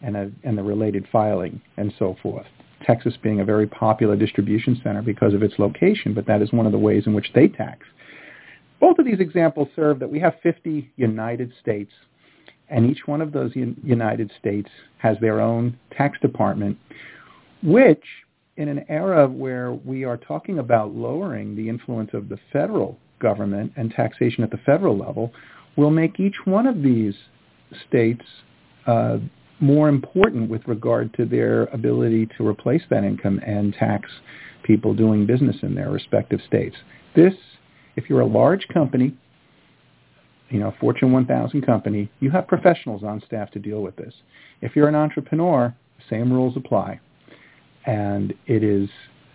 and, 0.03 0.17
a, 0.17 0.31
and 0.45 0.57
the 0.57 0.63
related 0.63 1.07
filing 1.11 1.61
and 1.77 1.93
so 1.99 2.17
forth. 2.23 2.47
Texas 2.87 3.15
being 3.23 3.41
a 3.41 3.45
very 3.45 3.67
popular 3.67 4.17
distribution 4.17 4.81
center 4.85 5.03
because 5.03 5.35
of 5.35 5.43
its 5.43 5.55
location, 5.59 6.15
but 6.15 6.27
that 6.27 6.43
is 6.43 6.53
one 6.53 6.67
of 6.67 6.73
the 6.73 6.79
ways 6.79 7.05
in 7.07 7.15
which 7.15 7.31
they 7.35 7.49
tax. 7.49 7.87
Both 8.81 8.99
of 8.99 9.07
these 9.07 9.21
examples 9.21 9.69
serve 9.75 9.99
that 10.01 10.11
we 10.11 10.21
have 10.21 10.35
50 10.43 10.93
United 10.97 11.53
States, 11.61 11.91
and 12.69 12.91
each 12.91 13.07
one 13.07 13.23
of 13.23 13.33
those 13.33 13.53
United 13.55 14.31
States 14.39 14.69
has 14.99 15.17
their 15.21 15.41
own 15.41 15.79
tax 15.97 16.19
department, 16.21 16.77
which 17.63 18.05
in 18.57 18.69
an 18.69 18.85
era 18.89 19.27
where 19.27 19.73
we 19.73 20.05
are 20.05 20.17
talking 20.17 20.59
about 20.59 20.95
lowering 20.95 21.57
the 21.57 21.69
influence 21.69 22.11
of 22.13 22.29
the 22.29 22.39
federal 22.53 22.99
government 23.19 23.73
and 23.77 23.91
taxation 23.91 24.45
at 24.45 24.51
the 24.51 24.59
federal 24.59 24.97
level 24.97 25.33
will 25.77 25.91
make 25.91 26.19
each 26.21 26.37
one 26.45 26.67
of 26.67 26.83
these 26.83 27.15
states 27.89 28.25
uh, 28.87 29.19
more 29.61 29.89
important 29.89 30.51
with 30.51 30.67
regard 30.67 31.15
to 31.15 31.25
their 31.25 31.65
ability 31.67 32.29
to 32.37 32.47
replace 32.47 32.83
that 32.91 33.05
income 33.05 33.41
and 33.47 33.75
tax 33.75 34.11
people 34.63 34.95
doing 34.95 35.27
business 35.27 35.57
in 35.63 35.75
their 35.75 35.91
respective 35.91 36.41
states. 36.47 36.77
This, 37.15 37.35
if 37.97 38.11
you're 38.11 38.21
a 38.21 38.27
large 38.27 38.67
company, 38.69 39.17
you 40.51 40.59
know, 40.59 40.75
Fortune 40.79 41.13
1000 41.13 41.63
company, 41.63 42.11
you 42.21 42.31
have 42.31 42.47
professionals 42.47 43.03
on 43.03 43.23
staff 43.27 43.51
to 43.53 43.59
deal 43.59 43.81
with 43.81 43.97
this. 43.97 44.15
If 44.61 44.77
you're 44.77 44.89
an 44.89 44.95
entrepreneur, 44.95 45.75
same 46.09 46.33
rules 46.33 46.57
apply. 46.57 47.01
And 47.87 48.35
it 48.47 48.63
is 48.63 48.89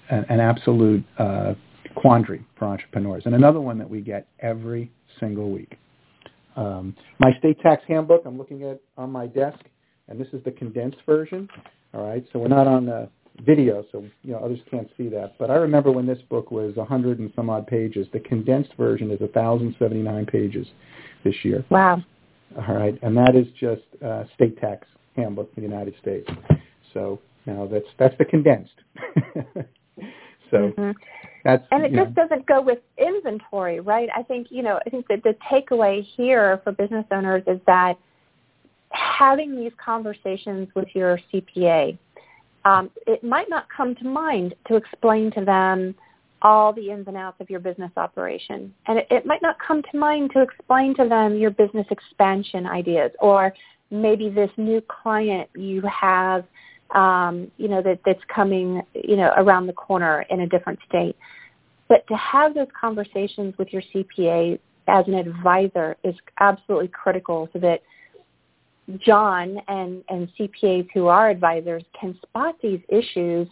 an, 0.09 0.25
an 0.29 0.39
absolute 0.39 1.03
uh, 1.17 1.53
quandary 1.95 2.45
for 2.57 2.65
entrepreneurs. 2.65 3.23
And 3.25 3.35
another 3.35 3.59
one 3.59 3.77
that 3.77 3.89
we 3.89 4.01
get 4.01 4.27
every 4.39 4.91
single 5.19 5.51
week. 5.51 5.77
Um, 6.55 6.95
my 7.19 7.31
state 7.39 7.59
tax 7.61 7.83
handbook 7.87 8.23
I'm 8.25 8.37
looking 8.37 8.63
at 8.63 8.79
on 8.97 9.11
my 9.11 9.27
desk, 9.27 9.59
and 10.11 10.19
this 10.19 10.27
is 10.33 10.43
the 10.43 10.51
condensed 10.51 10.97
version. 11.05 11.47
All 11.93 12.05
right, 12.05 12.23
so 12.31 12.39
we're 12.39 12.49
not 12.49 12.67
on 12.67 12.85
the 12.85 13.09
video, 13.45 13.85
so 13.91 14.05
you 14.23 14.33
know 14.33 14.39
others 14.39 14.59
can't 14.69 14.89
see 14.97 15.07
that. 15.09 15.35
But 15.39 15.49
I 15.49 15.55
remember 15.55 15.91
when 15.91 16.05
this 16.05 16.19
book 16.29 16.51
was 16.51 16.75
100 16.75 17.19
and 17.19 17.31
some 17.35 17.49
odd 17.49 17.65
pages. 17.65 18.07
The 18.13 18.19
condensed 18.19 18.73
version 18.77 19.09
is 19.09 19.19
1,079 19.21 20.25
pages 20.25 20.67
this 21.23 21.35
year. 21.43 21.65
Wow. 21.69 22.03
All 22.55 22.75
right, 22.75 22.99
and 23.01 23.15
that 23.15 23.35
is 23.35 23.47
just 23.59 23.83
uh, 24.05 24.25
state 24.35 24.59
tax 24.59 24.85
handbook 25.15 25.53
for 25.55 25.61
the 25.61 25.67
United 25.67 25.95
States. 26.01 26.29
So 26.93 27.19
now 27.45 27.67
that's 27.71 27.85
that's 27.97 28.17
the 28.17 28.25
condensed. 28.25 28.75
so 30.51 30.57
mm-hmm. 30.57 30.91
That's, 31.43 31.63
and 31.71 31.83
it 31.83 31.91
just 31.91 32.15
know. 32.15 32.23
doesn't 32.23 32.45
go 32.45 32.61
with 32.61 32.77
inventory, 32.99 33.79
right? 33.79 34.07
I 34.15 34.21
think, 34.21 34.47
you 34.51 34.61
know, 34.61 34.79
I 34.85 34.89
think 34.91 35.07
that 35.07 35.23
the 35.23 35.35
takeaway 35.51 36.05
here 36.15 36.61
for 36.63 36.71
business 36.71 37.05
owners 37.11 37.41
is 37.47 37.59
that 37.65 37.95
having 38.91 39.55
these 39.55 39.71
conversations 39.83 40.67
with 40.75 40.87
your 40.93 41.19
CPA, 41.33 41.97
um, 42.65 42.89
it 43.07 43.23
might 43.23 43.49
not 43.49 43.65
come 43.75 43.95
to 43.95 44.05
mind 44.05 44.53
to 44.67 44.75
explain 44.75 45.31
to 45.31 45.43
them 45.43 45.95
all 46.43 46.73
the 46.73 46.89
ins 46.89 47.07
and 47.07 47.17
outs 47.17 47.39
of 47.39 47.49
your 47.49 47.59
business 47.59 47.91
operation. 47.97 48.73
And 48.87 48.99
it, 48.99 49.07
it 49.11 49.25
might 49.25 49.41
not 49.41 49.57
come 49.65 49.83
to 49.91 49.97
mind 49.97 50.31
to 50.33 50.41
explain 50.41 50.95
to 50.95 51.07
them 51.07 51.37
your 51.37 51.51
business 51.51 51.85
expansion 51.91 52.65
ideas 52.65 53.11
or 53.19 53.53
maybe 53.91 54.29
this 54.29 54.49
new 54.57 54.81
client 54.81 55.49
you 55.55 55.81
have 55.83 56.45
um, 56.95 57.51
you 57.57 57.67
know, 57.67 57.81
that, 57.81 57.99
that's 58.05 58.21
coming, 58.33 58.81
you 58.93 59.15
know, 59.15 59.31
around 59.37 59.67
the 59.67 59.73
corner 59.73 60.25
in 60.29 60.41
a 60.41 60.47
different 60.47 60.79
state. 60.87 61.15
But 61.87 62.07
to 62.07 62.15
have 62.15 62.53
those 62.53 62.67
conversations 62.79 63.53
with 63.57 63.69
your 63.71 63.81
CPA 63.93 64.59
as 64.87 65.07
an 65.07 65.13
advisor 65.13 65.95
is 66.03 66.15
absolutely 66.39 66.89
critical 66.89 67.49
so 67.53 67.59
that 67.59 67.81
John 68.99 69.57
and, 69.67 70.03
and 70.09 70.27
CPAs 70.39 70.87
who 70.93 71.07
are 71.07 71.29
advisors 71.29 71.83
can 71.99 72.17
spot 72.21 72.55
these 72.61 72.79
issues 72.89 73.47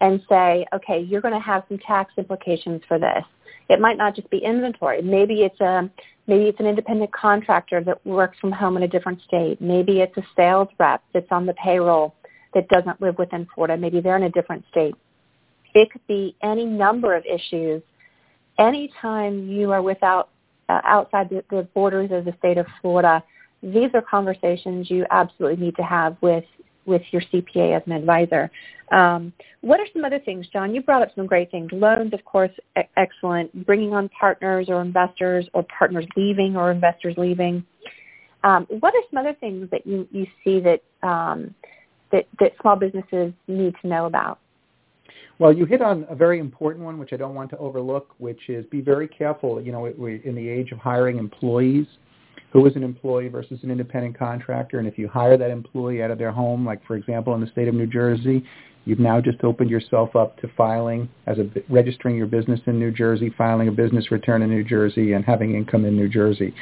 and 0.00 0.20
say, 0.28 0.66
okay, 0.74 1.00
you're 1.00 1.20
going 1.20 1.34
to 1.34 1.40
have 1.40 1.64
some 1.68 1.78
tax 1.78 2.12
implications 2.18 2.82
for 2.88 2.98
this. 2.98 3.24
It 3.68 3.80
might 3.80 3.96
not 3.96 4.14
just 4.14 4.28
be 4.30 4.38
inventory. 4.38 5.00
Maybe 5.00 5.42
it's 5.42 5.60
a 5.60 5.88
maybe 6.26 6.44
it's 6.44 6.60
an 6.60 6.66
independent 6.66 7.12
contractor 7.12 7.82
that 7.84 8.04
works 8.06 8.38
from 8.40 8.52
home 8.52 8.76
in 8.76 8.82
a 8.82 8.88
different 8.88 9.20
state. 9.22 9.60
Maybe 9.60 10.00
it's 10.00 10.16
a 10.16 10.22
sales 10.36 10.68
rep 10.78 11.02
that's 11.12 11.30
on 11.30 11.46
the 11.46 11.54
payroll 11.54 12.14
that 12.54 12.68
doesn't 12.68 13.00
live 13.00 13.16
within 13.18 13.46
Florida. 13.54 13.76
Maybe 13.76 14.00
they're 14.00 14.16
in 14.16 14.24
a 14.24 14.30
different 14.30 14.64
state. 14.70 14.94
It 15.74 15.90
could 15.90 16.06
be 16.06 16.36
any 16.42 16.66
number 16.66 17.14
of 17.14 17.24
issues. 17.24 17.82
Anytime 18.58 19.48
you 19.48 19.72
are 19.72 19.82
without 19.82 20.28
uh, 20.68 20.80
outside 20.84 21.30
the, 21.30 21.44
the 21.50 21.62
borders 21.74 22.10
of 22.12 22.24
the 22.24 22.34
state 22.38 22.58
of 22.58 22.66
Florida, 22.80 23.22
these 23.62 23.90
are 23.94 24.02
conversations 24.02 24.90
you 24.90 25.06
absolutely 25.10 25.64
need 25.64 25.76
to 25.76 25.82
have 25.82 26.16
with 26.20 26.44
with 26.84 27.02
your 27.12 27.22
CPA 27.32 27.76
as 27.76 27.82
an 27.86 27.92
advisor. 27.92 28.50
Um, 28.90 29.32
what 29.60 29.78
are 29.78 29.86
some 29.92 30.04
other 30.04 30.18
things, 30.18 30.46
John? 30.52 30.74
You 30.74 30.82
brought 30.82 31.02
up 31.02 31.10
some 31.14 31.26
great 31.26 31.50
things. 31.50 31.70
Loans, 31.72 32.12
of 32.12 32.24
course, 32.24 32.50
e- 32.76 32.82
excellent. 32.96 33.64
Bringing 33.64 33.94
on 33.94 34.08
partners 34.08 34.66
or 34.68 34.82
investors, 34.82 35.48
or 35.54 35.64
partners 35.78 36.06
leaving 36.16 36.56
or 36.56 36.72
investors 36.72 37.14
leaving. 37.16 37.64
Um, 38.44 38.66
what 38.80 38.94
are 38.94 39.02
some 39.10 39.18
other 39.18 39.34
things 39.34 39.70
that 39.70 39.86
you, 39.86 40.08
you 40.10 40.26
see 40.42 40.60
that 40.60 40.82
um, 41.06 41.54
that, 42.10 42.26
that 42.40 42.52
small 42.60 42.76
businesses 42.76 43.32
need 43.46 43.74
to 43.80 43.88
know 43.88 44.06
about? 44.06 44.40
Well, 45.38 45.52
you 45.52 45.64
hit 45.64 45.80
on 45.80 46.04
a 46.10 46.14
very 46.14 46.38
important 46.38 46.84
one, 46.84 46.98
which 46.98 47.12
I 47.12 47.16
don't 47.16 47.34
want 47.34 47.50
to 47.50 47.58
overlook, 47.58 48.14
which 48.18 48.48
is 48.48 48.66
be 48.66 48.80
very 48.80 49.08
careful. 49.08 49.60
You 49.62 49.72
know, 49.72 49.86
in 49.86 50.34
the 50.34 50.48
age 50.48 50.72
of 50.72 50.78
hiring 50.78 51.18
employees. 51.18 51.86
Who 52.52 52.66
is 52.66 52.76
an 52.76 52.82
employee 52.82 53.28
versus 53.28 53.60
an 53.62 53.70
independent 53.70 54.18
contractor? 54.18 54.78
And 54.78 54.86
if 54.86 54.98
you 54.98 55.08
hire 55.08 55.36
that 55.38 55.50
employee 55.50 56.02
out 56.02 56.10
of 56.10 56.18
their 56.18 56.32
home, 56.32 56.66
like 56.66 56.84
for 56.86 56.96
example 56.96 57.34
in 57.34 57.40
the 57.40 57.46
state 57.46 57.68
of 57.68 57.74
New 57.74 57.86
Jersey, 57.86 58.44
you've 58.84 58.98
now 58.98 59.20
just 59.20 59.42
opened 59.42 59.70
yourself 59.70 60.14
up 60.16 60.38
to 60.40 60.48
filing 60.56 61.08
as 61.26 61.38
a 61.38 61.48
registering 61.68 62.16
your 62.16 62.26
business 62.26 62.60
in 62.66 62.78
New 62.78 62.90
Jersey, 62.90 63.32
filing 63.38 63.68
a 63.68 63.72
business 63.72 64.10
return 64.10 64.42
in 64.42 64.50
New 64.50 64.64
Jersey, 64.64 65.12
and 65.12 65.24
having 65.24 65.54
income 65.54 65.84
in 65.84 65.96
New 65.96 66.08
Jersey. 66.08 66.54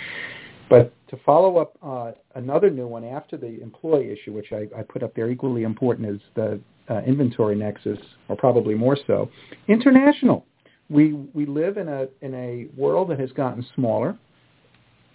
But 0.69 0.93
to 1.09 1.17
follow 1.27 1.59
up 1.59 1.77
uh, 1.83 2.13
another 2.37 2.71
new 2.71 2.87
one 2.87 3.05
after 3.05 3.37
the 3.37 3.61
employee 3.61 4.13
issue, 4.13 4.33
which 4.33 4.53
I, 4.53 4.69
I 4.79 4.83
put 4.83 5.03
up 5.03 5.15
there 5.17 5.29
equally 5.29 5.65
important 5.65 6.09
is 6.09 6.21
the 6.37 6.61
uh, 6.89 7.01
inventory 7.01 7.57
nexus, 7.57 7.99
or 8.29 8.37
probably 8.37 8.75
more 8.75 8.97
so, 9.07 9.29
international. 9.67 10.47
We 10.89 11.13
we 11.13 11.47
live 11.47 11.77
in 11.77 11.89
a 11.89 12.07
in 12.21 12.35
a 12.35 12.67
world 12.77 13.11
that 13.11 13.19
has 13.19 13.33
gotten 13.33 13.65
smaller, 13.75 14.17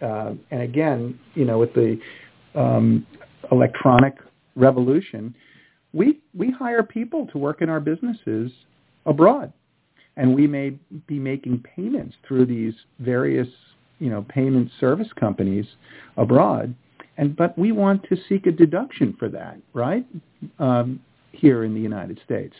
uh, 0.02 0.34
and 0.52 0.62
again, 0.62 1.20
you 1.34 1.46
know, 1.46 1.58
with 1.58 1.74
the 1.74 2.00
um, 2.56 3.06
electronic 3.52 4.16
revolution, 4.56 5.36
we 5.94 6.20
we 6.38 6.52
hire 6.52 6.84
people 6.84 7.28
to 7.28 7.38
work 7.38 7.62
in 7.62 7.70
our 7.70 7.80
businesses 7.80 8.52
abroad, 9.06 9.52
and 10.18 10.34
we 10.34 10.48
may 10.48 10.78
be 11.08 11.20
making 11.20 11.64
payments 11.76 12.16
through 12.28 12.46
these 12.46 12.74
various 13.00 13.48
you 14.00 14.10
know, 14.10 14.26
payment 14.28 14.70
service 14.80 15.08
companies 15.20 15.66
abroad, 16.18 16.76
and 17.18 17.36
but 17.36 17.58
we 17.58 17.72
want 17.72 18.04
to 18.10 18.18
seek 18.28 18.46
a 18.46 18.52
deduction 18.52 19.16
for 19.18 19.30
that, 19.30 19.58
right? 19.74 20.06
Um, 20.60 21.00
here 21.32 21.64
in 21.64 21.74
the 21.74 21.82
United 21.82 22.20
States. 22.24 22.56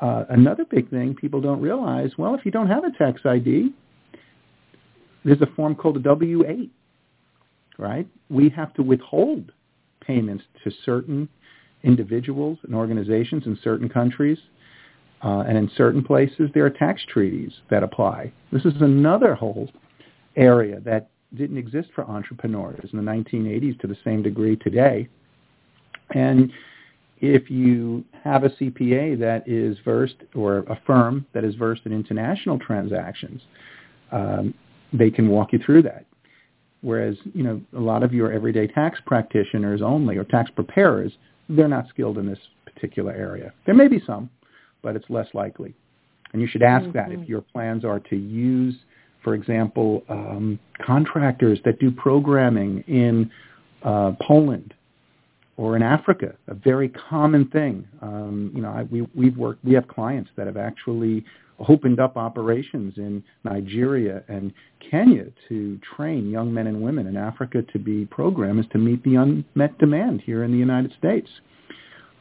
Uh, 0.00 0.24
another 0.30 0.64
big 0.64 0.90
thing 0.90 1.14
people 1.14 1.40
don't 1.40 1.60
realize, 1.60 2.10
well, 2.18 2.34
if 2.34 2.44
you 2.44 2.50
don't 2.50 2.68
have 2.68 2.84
a 2.84 2.90
tax 2.92 3.20
ID, 3.24 3.72
there's 5.24 5.40
a 5.40 5.46
form 5.56 5.74
called 5.74 5.96
a 5.96 6.00
W-8, 6.00 6.70
right? 7.78 8.06
We 8.30 8.48
have 8.50 8.72
to 8.74 8.82
withhold 8.82 9.52
payments 10.00 10.44
to 10.64 10.70
certain 10.84 11.28
individuals 11.82 12.58
and 12.64 12.74
organizations 12.74 13.44
in 13.46 13.58
certain 13.62 13.88
countries. 13.88 14.38
Uh, 15.22 15.40
and 15.40 15.58
in 15.58 15.70
certain 15.76 16.02
places, 16.02 16.48
there 16.54 16.64
are 16.64 16.70
tax 16.70 17.02
treaties 17.08 17.52
that 17.70 17.82
apply. 17.82 18.32
This 18.52 18.64
is 18.64 18.74
another 18.80 19.34
whole 19.34 19.68
area 20.36 20.80
that 20.80 21.10
didn't 21.34 21.58
exist 21.58 21.88
for 21.94 22.04
entrepreneurs 22.04 22.88
in 22.92 23.04
the 23.04 23.10
1980s 23.10 23.78
to 23.80 23.86
the 23.86 23.96
same 24.04 24.22
degree 24.22 24.56
today. 24.56 25.08
And 26.10 26.52
if 27.20 27.50
you 27.50 28.04
have 28.22 28.44
a 28.44 28.50
CPA 28.50 29.18
that 29.18 29.46
is 29.48 29.76
versed, 29.84 30.16
or 30.34 30.58
a 30.58 30.80
firm 30.86 31.26
that 31.34 31.44
is 31.44 31.54
versed 31.56 31.82
in 31.84 31.92
international 31.92 32.58
transactions, 32.58 33.42
um, 34.12 34.54
they 34.92 35.10
can 35.10 35.28
walk 35.28 35.52
you 35.52 35.58
through 35.58 35.82
that. 35.82 36.04
Whereas, 36.80 37.16
you 37.34 37.42
know, 37.42 37.60
a 37.76 37.80
lot 37.80 38.02
of 38.02 38.12
your 38.12 38.32
everyday 38.32 38.66
tax 38.66 39.00
practitioners 39.04 39.82
only, 39.82 40.16
or 40.16 40.24
tax 40.24 40.50
preparers, 40.50 41.12
they're 41.48 41.68
not 41.68 41.88
skilled 41.88 42.18
in 42.18 42.26
this 42.26 42.38
particular 42.64 43.12
area. 43.12 43.52
There 43.66 43.74
may 43.74 43.88
be 43.88 44.00
some, 44.06 44.30
but 44.82 44.94
it's 44.94 45.08
less 45.08 45.26
likely. 45.34 45.74
And 46.32 46.40
you 46.40 46.48
should 46.48 46.62
ask 46.62 46.84
mm-hmm. 46.84 46.92
that 46.92 47.10
if 47.10 47.28
your 47.28 47.40
plans 47.40 47.84
are 47.84 48.00
to 48.00 48.16
use, 48.16 48.76
for 49.24 49.34
example, 49.34 50.04
um, 50.08 50.58
contractors 50.84 51.58
that 51.64 51.80
do 51.80 51.90
programming 51.90 52.84
in 52.86 53.30
uh, 53.82 54.12
Poland 54.20 54.74
or 55.58 55.74
in 55.74 55.82
Africa, 55.82 56.34
a 56.46 56.54
very 56.54 56.88
common 56.88 57.48
thing. 57.48 57.86
Um, 58.00 58.52
you 58.54 58.62
know, 58.62 58.68
I, 58.68 58.84
we, 58.84 59.06
we've 59.14 59.36
worked, 59.36 59.62
we 59.64 59.74
have 59.74 59.88
clients 59.88 60.30
that 60.36 60.46
have 60.46 60.56
actually 60.56 61.24
opened 61.68 61.98
up 61.98 62.16
operations 62.16 62.94
in 62.96 63.22
Nigeria 63.42 64.22
and 64.28 64.52
Kenya 64.88 65.24
to 65.48 65.78
train 65.96 66.30
young 66.30 66.54
men 66.54 66.68
and 66.68 66.80
women 66.80 67.08
in 67.08 67.16
Africa 67.16 67.62
to 67.72 67.78
be 67.80 68.06
programmers 68.06 68.66
to 68.70 68.78
meet 68.78 69.02
the 69.02 69.16
unmet 69.16 69.76
demand 69.78 70.22
here 70.24 70.44
in 70.44 70.52
the 70.52 70.56
United 70.56 70.92
States. 70.96 71.28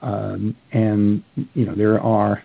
Um, 0.02 0.56
and, 0.72 1.24
you 1.54 1.66
know, 1.66 1.76
there 1.76 2.00
are 2.00 2.44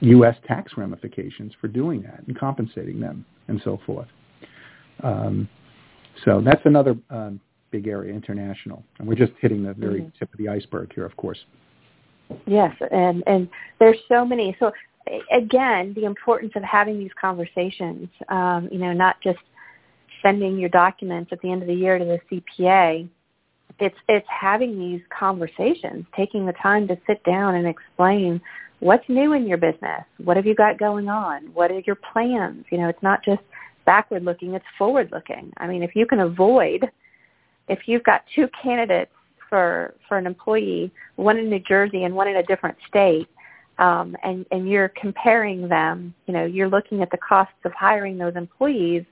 U.S. 0.00 0.34
tax 0.48 0.72
ramifications 0.76 1.52
for 1.60 1.68
doing 1.68 2.02
that 2.02 2.24
and 2.26 2.36
compensating 2.36 2.98
them 2.98 3.24
and 3.46 3.60
so 3.62 3.78
forth. 3.86 4.08
Um, 5.04 5.48
so 6.24 6.42
that's 6.44 6.62
another 6.64 6.96
um, 7.08 7.40
big 7.70 7.86
area, 7.86 8.12
international. 8.12 8.82
And 8.98 9.08
we're 9.08 9.14
just 9.14 9.32
hitting 9.40 9.62
the 9.62 9.74
very 9.74 10.00
mm-hmm. 10.00 10.18
tip 10.18 10.32
of 10.32 10.38
the 10.38 10.48
iceberg 10.48 10.92
here, 10.94 11.04
of 11.04 11.16
course. 11.16 11.38
Yes, 12.46 12.74
and 12.92 13.24
and 13.26 13.48
there's 13.78 13.98
so 14.08 14.24
many. 14.24 14.56
So 14.60 14.72
again, 15.32 15.92
the 15.94 16.04
importance 16.04 16.52
of 16.54 16.62
having 16.62 16.98
these 16.98 17.10
conversations. 17.20 18.08
Um, 18.28 18.68
you 18.70 18.78
know, 18.78 18.92
not 18.92 19.16
just 19.22 19.38
sending 20.22 20.58
your 20.58 20.68
documents 20.68 21.32
at 21.32 21.40
the 21.42 21.50
end 21.50 21.62
of 21.62 21.68
the 21.68 21.74
year 21.74 21.98
to 21.98 22.04
the 22.04 22.42
CPA. 22.60 23.08
It's 23.78 23.96
it's 24.08 24.26
having 24.28 24.78
these 24.78 25.00
conversations, 25.16 26.04
taking 26.16 26.46
the 26.46 26.52
time 26.52 26.86
to 26.88 26.98
sit 27.06 27.22
down 27.24 27.54
and 27.54 27.66
explain 27.66 28.40
what's 28.80 29.08
new 29.08 29.32
in 29.32 29.46
your 29.46 29.58
business. 29.58 30.02
What 30.22 30.36
have 30.36 30.46
you 30.46 30.54
got 30.54 30.78
going 30.78 31.08
on? 31.08 31.46
What 31.54 31.70
are 31.70 31.80
your 31.86 31.96
plans? 32.12 32.64
You 32.70 32.78
know, 32.78 32.88
it's 32.88 33.02
not 33.02 33.24
just 33.24 33.42
backward 33.86 34.24
looking, 34.24 34.54
it's 34.54 34.64
forward 34.76 35.10
looking. 35.12 35.52
I 35.56 35.66
mean, 35.66 35.82
if 35.82 35.96
you 35.96 36.06
can 36.06 36.20
avoid 36.20 36.90
if 37.70 37.86
you've 37.86 38.02
got 38.04 38.22
two 38.34 38.48
candidates 38.62 39.12
for 39.48 39.94
for 40.08 40.18
an 40.18 40.26
employee, 40.26 40.92
one 41.16 41.38
in 41.38 41.48
New 41.48 41.60
Jersey 41.60 42.04
and 42.04 42.14
one 42.14 42.28
in 42.28 42.36
a 42.36 42.42
different 42.42 42.76
state, 42.88 43.28
um, 43.78 44.16
and 44.22 44.44
and 44.50 44.68
you're 44.68 44.92
comparing 45.00 45.68
them, 45.68 46.12
you 46.26 46.34
know, 46.34 46.44
you're 46.44 46.68
looking 46.68 47.00
at 47.00 47.10
the 47.10 47.18
costs 47.18 47.54
of 47.64 47.72
hiring 47.72 48.18
those 48.18 48.34
employees. 48.36 49.04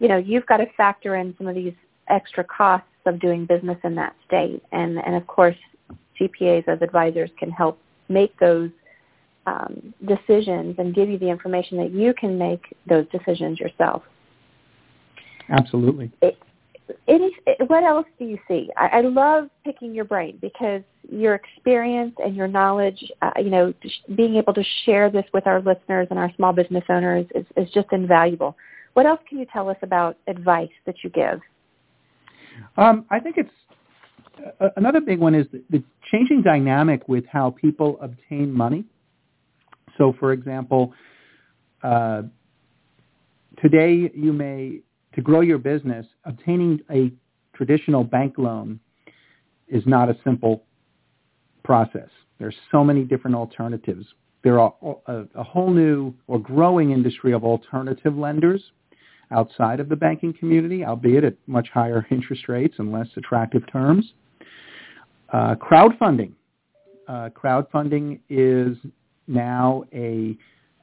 You 0.00 0.08
know, 0.08 0.16
you've 0.16 0.46
got 0.46 0.58
to 0.58 0.66
factor 0.76 1.16
in 1.16 1.34
some 1.38 1.46
of 1.46 1.54
these 1.54 1.72
extra 2.08 2.44
costs 2.44 2.88
of 3.06 3.20
doing 3.20 3.46
business 3.46 3.78
in 3.84 3.94
that 3.94 4.14
state, 4.26 4.62
and 4.72 4.98
and 4.98 5.14
of 5.14 5.26
course, 5.26 5.56
CPAs 6.20 6.68
as 6.68 6.82
advisors 6.82 7.30
can 7.38 7.50
help 7.50 7.78
make 8.08 8.38
those 8.38 8.70
um, 9.46 9.94
decisions 10.06 10.76
and 10.78 10.94
give 10.94 11.08
you 11.08 11.18
the 11.18 11.28
information 11.28 11.78
that 11.78 11.92
you 11.92 12.12
can 12.14 12.38
make 12.38 12.62
those 12.88 13.06
decisions 13.12 13.60
yourself. 13.60 14.02
Absolutely. 15.50 16.10
It, 16.22 16.38
any, 17.08 17.34
what 17.66 17.82
else 17.84 18.06
do 18.18 18.24
you 18.24 18.38
see? 18.46 18.68
I, 18.76 18.98
I 18.98 19.00
love 19.00 19.48
picking 19.64 19.94
your 19.94 20.04
brain 20.04 20.38
because 20.40 20.82
your 21.10 21.34
experience 21.34 22.14
and 22.22 22.36
your 22.36 22.48
knowledge, 22.48 23.02
uh, 23.22 23.30
you 23.38 23.50
know, 23.50 23.72
being 24.16 24.36
able 24.36 24.52
to 24.54 24.64
share 24.84 25.10
this 25.10 25.24
with 25.32 25.46
our 25.46 25.60
listeners 25.60 26.08
and 26.10 26.18
our 26.18 26.30
small 26.36 26.52
business 26.52 26.84
owners 26.88 27.26
is, 27.34 27.46
is 27.56 27.70
just 27.72 27.88
invaluable. 27.92 28.56
What 28.94 29.06
else 29.06 29.20
can 29.28 29.38
you 29.38 29.46
tell 29.52 29.68
us 29.68 29.76
about 29.82 30.16
advice 30.26 30.70
that 30.86 30.96
you 31.02 31.10
give? 31.10 31.40
Um, 32.76 33.06
I 33.10 33.18
think 33.18 33.36
it's 33.38 33.50
uh, 34.60 34.68
another 34.76 35.00
big 35.00 35.18
one 35.18 35.34
is 35.34 35.46
the, 35.52 35.62
the 35.70 35.82
changing 36.12 36.42
dynamic 36.42 37.08
with 37.08 37.24
how 37.26 37.50
people 37.50 37.98
obtain 38.00 38.52
money. 38.52 38.84
So, 39.98 40.14
for 40.18 40.32
example, 40.32 40.92
uh, 41.82 42.22
today 43.62 44.10
you 44.14 44.32
may 44.32 44.80
to 45.14 45.22
grow 45.22 45.40
your 45.40 45.58
business, 45.58 46.06
obtaining 46.24 46.80
a 46.90 47.12
traditional 47.54 48.04
bank 48.04 48.34
loan 48.36 48.80
is 49.68 49.82
not 49.86 50.08
a 50.08 50.16
simple 50.24 50.64
process. 51.62 52.08
There's 52.38 52.56
so 52.70 52.84
many 52.84 53.04
different 53.04 53.36
alternatives. 53.36 54.06
There 54.42 54.60
are 54.60 54.74
a, 55.06 55.24
a 55.34 55.42
whole 55.42 55.70
new 55.70 56.14
or 56.26 56.38
growing 56.38 56.90
industry 56.90 57.32
of 57.32 57.44
alternative 57.44 58.16
lenders 58.16 58.62
outside 59.30 59.80
of 59.80 59.88
the 59.88 59.96
banking 59.96 60.34
community, 60.34 60.84
albeit 60.84 61.24
at 61.24 61.36
much 61.46 61.68
higher 61.72 62.06
interest 62.10 62.48
rates 62.48 62.74
and 62.78 62.92
less 62.92 63.08
attractive 63.16 63.62
terms. 63.70 64.12
Uh, 65.32 65.54
crowdfunding. 65.54 66.32
Uh, 67.08 67.28
crowdfunding 67.30 68.20
is 68.28 68.76
now 69.26 69.84
a, 69.92 70.36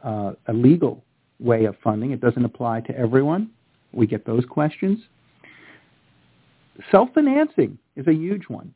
uh, 0.04 0.34
a 0.48 0.54
legal 0.54 1.04
way 1.40 1.66
of 1.66 1.76
funding. 1.84 2.12
It 2.12 2.22
doesn't 2.22 2.46
apply 2.46 2.82
to 2.82 2.98
everyone. 2.98 3.52
We 3.94 4.08
get 4.08 4.26
those 4.26 4.46
questions. 4.46 5.00
Self-financing 6.92 7.78
is 7.96 8.08
a 8.08 8.14
huge 8.14 8.44
one. 8.48 8.74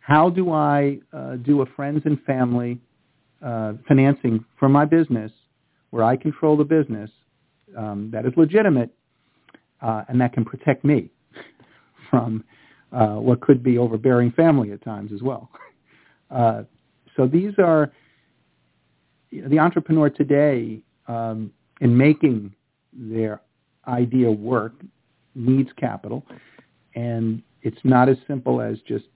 How 0.00 0.30
do 0.30 0.52
I 0.52 0.98
uh, 1.12 1.36
do 1.36 1.62
a 1.62 1.66
friends 1.66 2.02
and 2.04 2.20
family 2.22 2.80
uh, 3.44 3.74
financing 3.86 4.44
for 4.58 4.68
my 4.68 4.84
business 4.84 5.30
where 5.90 6.02
I 6.02 6.16
control 6.16 6.56
the 6.56 6.64
business 6.64 7.10
um, 7.76 8.10
that 8.12 8.26
is 8.26 8.32
legitimate 8.36 8.90
uh, 9.80 10.04
and 10.08 10.20
that 10.20 10.32
can 10.32 10.44
protect 10.44 10.84
me 10.84 11.10
from 12.10 12.44
uh, 12.92 13.16
what 13.16 13.40
could 13.40 13.62
be 13.62 13.78
overbearing 13.78 14.32
family 14.32 14.72
at 14.72 14.82
times 14.82 15.12
as 15.12 15.22
well. 15.22 15.50
Uh, 16.30 16.62
so 17.16 17.26
these 17.26 17.54
are 17.56 17.90
the 19.32 19.58
entrepreneur 19.58 20.10
today 20.10 20.78
um, 21.06 21.50
in 21.80 21.96
making 21.96 22.54
their 22.92 23.40
idea 23.88 24.30
work 24.30 24.74
needs 25.34 25.70
capital, 25.76 26.24
and 26.94 27.42
it's 27.62 27.78
not 27.84 28.08
as 28.08 28.16
simple 28.26 28.60
as 28.60 28.78
just 28.86 29.06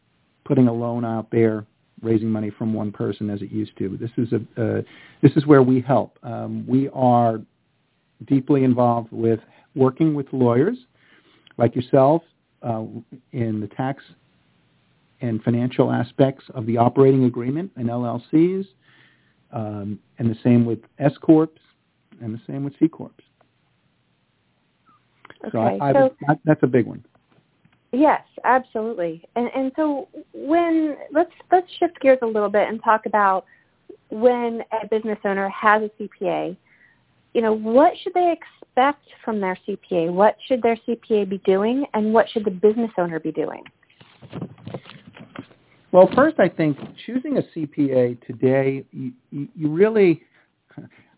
putting 0.44 0.68
a 0.68 0.72
loan 0.72 1.04
out 1.04 1.30
there, 1.30 1.66
raising 2.02 2.28
money 2.28 2.50
from 2.50 2.74
one 2.74 2.90
person 2.90 3.30
as 3.30 3.42
it 3.42 3.52
used 3.52 3.76
to. 3.78 3.96
This 3.96 4.10
is 4.16 4.32
a 4.32 4.36
uh, 4.60 4.82
this 5.20 5.32
is 5.36 5.46
where 5.46 5.62
we 5.62 5.80
help. 5.80 6.18
Um, 6.22 6.66
we 6.66 6.88
are 6.90 7.40
deeply 8.26 8.64
involved 8.64 9.08
with 9.10 9.40
working 9.74 10.14
with 10.14 10.26
lawyers 10.32 10.76
like 11.58 11.74
yourself 11.74 12.22
uh, 12.62 12.84
in 13.32 13.60
the 13.60 13.68
tax 13.68 14.02
and 15.20 15.42
financial 15.42 15.92
aspects 15.92 16.44
of 16.54 16.66
the 16.66 16.76
operating 16.76 17.24
agreement 17.24 17.70
and 17.76 17.88
LLCs, 17.88 18.66
um, 19.52 19.98
and 20.18 20.30
the 20.30 20.36
same 20.42 20.64
with 20.64 20.80
S 20.98 21.12
corps, 21.20 21.48
and 22.20 22.34
the 22.34 22.40
same 22.46 22.64
with 22.64 22.74
C 22.78 22.88
corps. 22.88 23.10
Okay, 25.44 25.50
so, 25.52 25.58
I, 25.60 25.90
I 25.90 25.92
so 25.92 26.16
that's 26.44 26.62
a 26.62 26.66
big 26.66 26.86
one. 26.86 27.04
Yes, 27.92 28.22
absolutely. 28.44 29.22
And 29.36 29.50
and 29.54 29.72
so 29.76 30.08
when 30.32 30.96
let's 31.12 31.30
let's 31.50 31.66
shift 31.78 32.00
gears 32.00 32.18
a 32.22 32.26
little 32.26 32.48
bit 32.48 32.68
and 32.68 32.82
talk 32.82 33.06
about 33.06 33.44
when 34.10 34.62
a 34.82 34.86
business 34.86 35.18
owner 35.24 35.48
has 35.48 35.82
a 35.82 36.02
CPA, 36.02 36.56
you 37.34 37.40
know, 37.40 37.52
what 37.52 37.92
should 38.02 38.14
they 38.14 38.32
expect 38.32 39.04
from 39.24 39.40
their 39.40 39.58
CPA? 39.66 40.12
What 40.12 40.36
should 40.46 40.62
their 40.62 40.76
CPA 40.88 41.28
be 41.28 41.38
doing 41.38 41.84
and 41.94 42.12
what 42.12 42.28
should 42.30 42.44
the 42.44 42.50
business 42.50 42.90
owner 42.98 43.18
be 43.20 43.32
doing? 43.32 43.62
Well, 45.92 46.08
first 46.14 46.40
I 46.40 46.48
think 46.48 46.78
choosing 47.04 47.38
a 47.38 47.42
CPA 47.54 48.24
today, 48.26 48.84
you, 48.92 49.12
you, 49.30 49.48
you 49.54 49.68
really, 49.68 50.22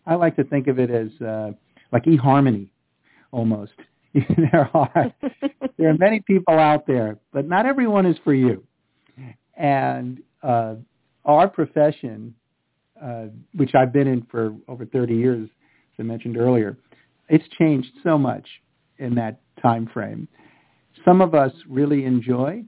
I 0.05 0.15
like 0.15 0.35
to 0.35 0.43
think 0.43 0.67
of 0.67 0.79
it 0.79 0.89
as 0.89 1.09
uh, 1.25 1.51
like 1.93 2.03
eHarmony 2.03 2.67
almost. 3.31 3.73
there 4.37 4.69
are 4.73 5.13
there 5.77 5.89
are 5.89 5.97
many 5.97 6.21
people 6.21 6.57
out 6.57 6.87
there, 6.87 7.17
but 7.33 7.47
not 7.47 7.65
everyone 7.65 8.05
is 8.05 8.17
for 8.23 8.33
you. 8.33 8.63
And 9.57 10.21
uh, 10.43 10.75
our 11.25 11.47
profession, 11.47 12.35
uh, 13.01 13.25
which 13.53 13.73
I've 13.75 13.91
been 13.93 14.07
in 14.07 14.25
for 14.29 14.53
over 14.67 14.85
30 14.85 15.15
years, 15.15 15.49
as 15.49 15.95
I 15.99 16.03
mentioned 16.03 16.37
earlier, 16.37 16.77
it's 17.29 17.45
changed 17.57 17.89
so 18.03 18.17
much 18.17 18.47
in 18.99 19.15
that 19.15 19.39
time 19.61 19.89
frame. 19.93 20.27
Some 21.03 21.21
of 21.21 21.33
us 21.33 21.51
really 21.67 22.05
enjoy 22.05 22.63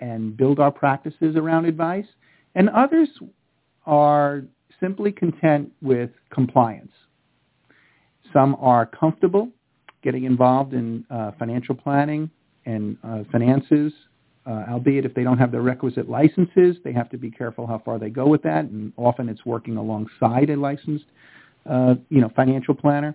and 0.00 0.36
build 0.36 0.60
our 0.60 0.70
practices 0.70 1.36
around 1.36 1.64
advice, 1.64 2.06
and 2.54 2.68
others 2.70 3.08
are 3.86 4.42
simply 4.80 5.10
content 5.12 5.72
with 5.80 6.10
compliance. 6.30 6.92
Some 8.32 8.56
are 8.60 8.86
comfortable 8.86 9.50
getting 10.02 10.24
involved 10.24 10.74
in 10.74 11.04
uh, 11.10 11.32
financial 11.38 11.74
planning 11.74 12.30
and 12.66 12.96
uh, 13.04 13.20
finances, 13.30 13.92
uh, 14.46 14.64
albeit 14.68 15.04
if 15.04 15.14
they 15.14 15.22
don't 15.22 15.38
have 15.38 15.52
the 15.52 15.60
requisite 15.60 16.08
licenses, 16.08 16.76
they 16.84 16.92
have 16.92 17.08
to 17.10 17.16
be 17.16 17.30
careful 17.30 17.66
how 17.66 17.78
far 17.84 17.98
they 17.98 18.10
go 18.10 18.26
with 18.26 18.42
that, 18.42 18.64
and 18.64 18.92
often 18.96 19.28
it's 19.28 19.46
working 19.46 19.76
alongside 19.76 20.50
a 20.50 20.56
licensed, 20.56 21.04
uh, 21.68 21.94
you 22.08 22.20
know, 22.20 22.30
financial 22.34 22.74
planner. 22.74 23.14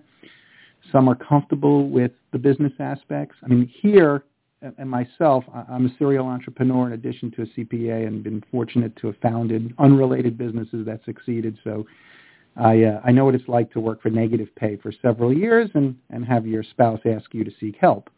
Some 0.90 1.08
are 1.08 1.14
comfortable 1.14 1.88
with 1.90 2.12
the 2.32 2.38
business 2.38 2.72
aspects. 2.78 3.36
I 3.44 3.48
mean, 3.48 3.70
here 3.82 4.24
and 4.60 4.90
myself, 4.90 5.44
I'm 5.68 5.86
a 5.86 5.96
serial 5.98 6.26
entrepreneur 6.26 6.86
in 6.88 6.92
addition 6.94 7.30
to 7.32 7.42
a 7.42 7.46
CPA 7.46 8.06
and 8.06 8.24
been 8.24 8.42
fortunate 8.50 8.96
to 8.96 9.08
have 9.08 9.16
founded 9.18 9.72
unrelated 9.78 10.36
businesses 10.36 10.84
that 10.86 11.00
succeeded. 11.04 11.58
So 11.62 11.86
I, 12.56 12.84
uh, 12.84 13.00
I 13.04 13.12
know 13.12 13.24
what 13.24 13.34
it's 13.34 13.48
like 13.48 13.70
to 13.72 13.80
work 13.80 14.02
for 14.02 14.10
negative 14.10 14.48
pay 14.56 14.76
for 14.76 14.92
several 15.02 15.32
years 15.32 15.70
and, 15.74 15.96
and 16.10 16.24
have 16.24 16.46
your 16.46 16.62
spouse 16.62 17.00
ask 17.06 17.32
you 17.32 17.44
to 17.44 17.52
seek 17.60 17.76
help. 17.80 18.10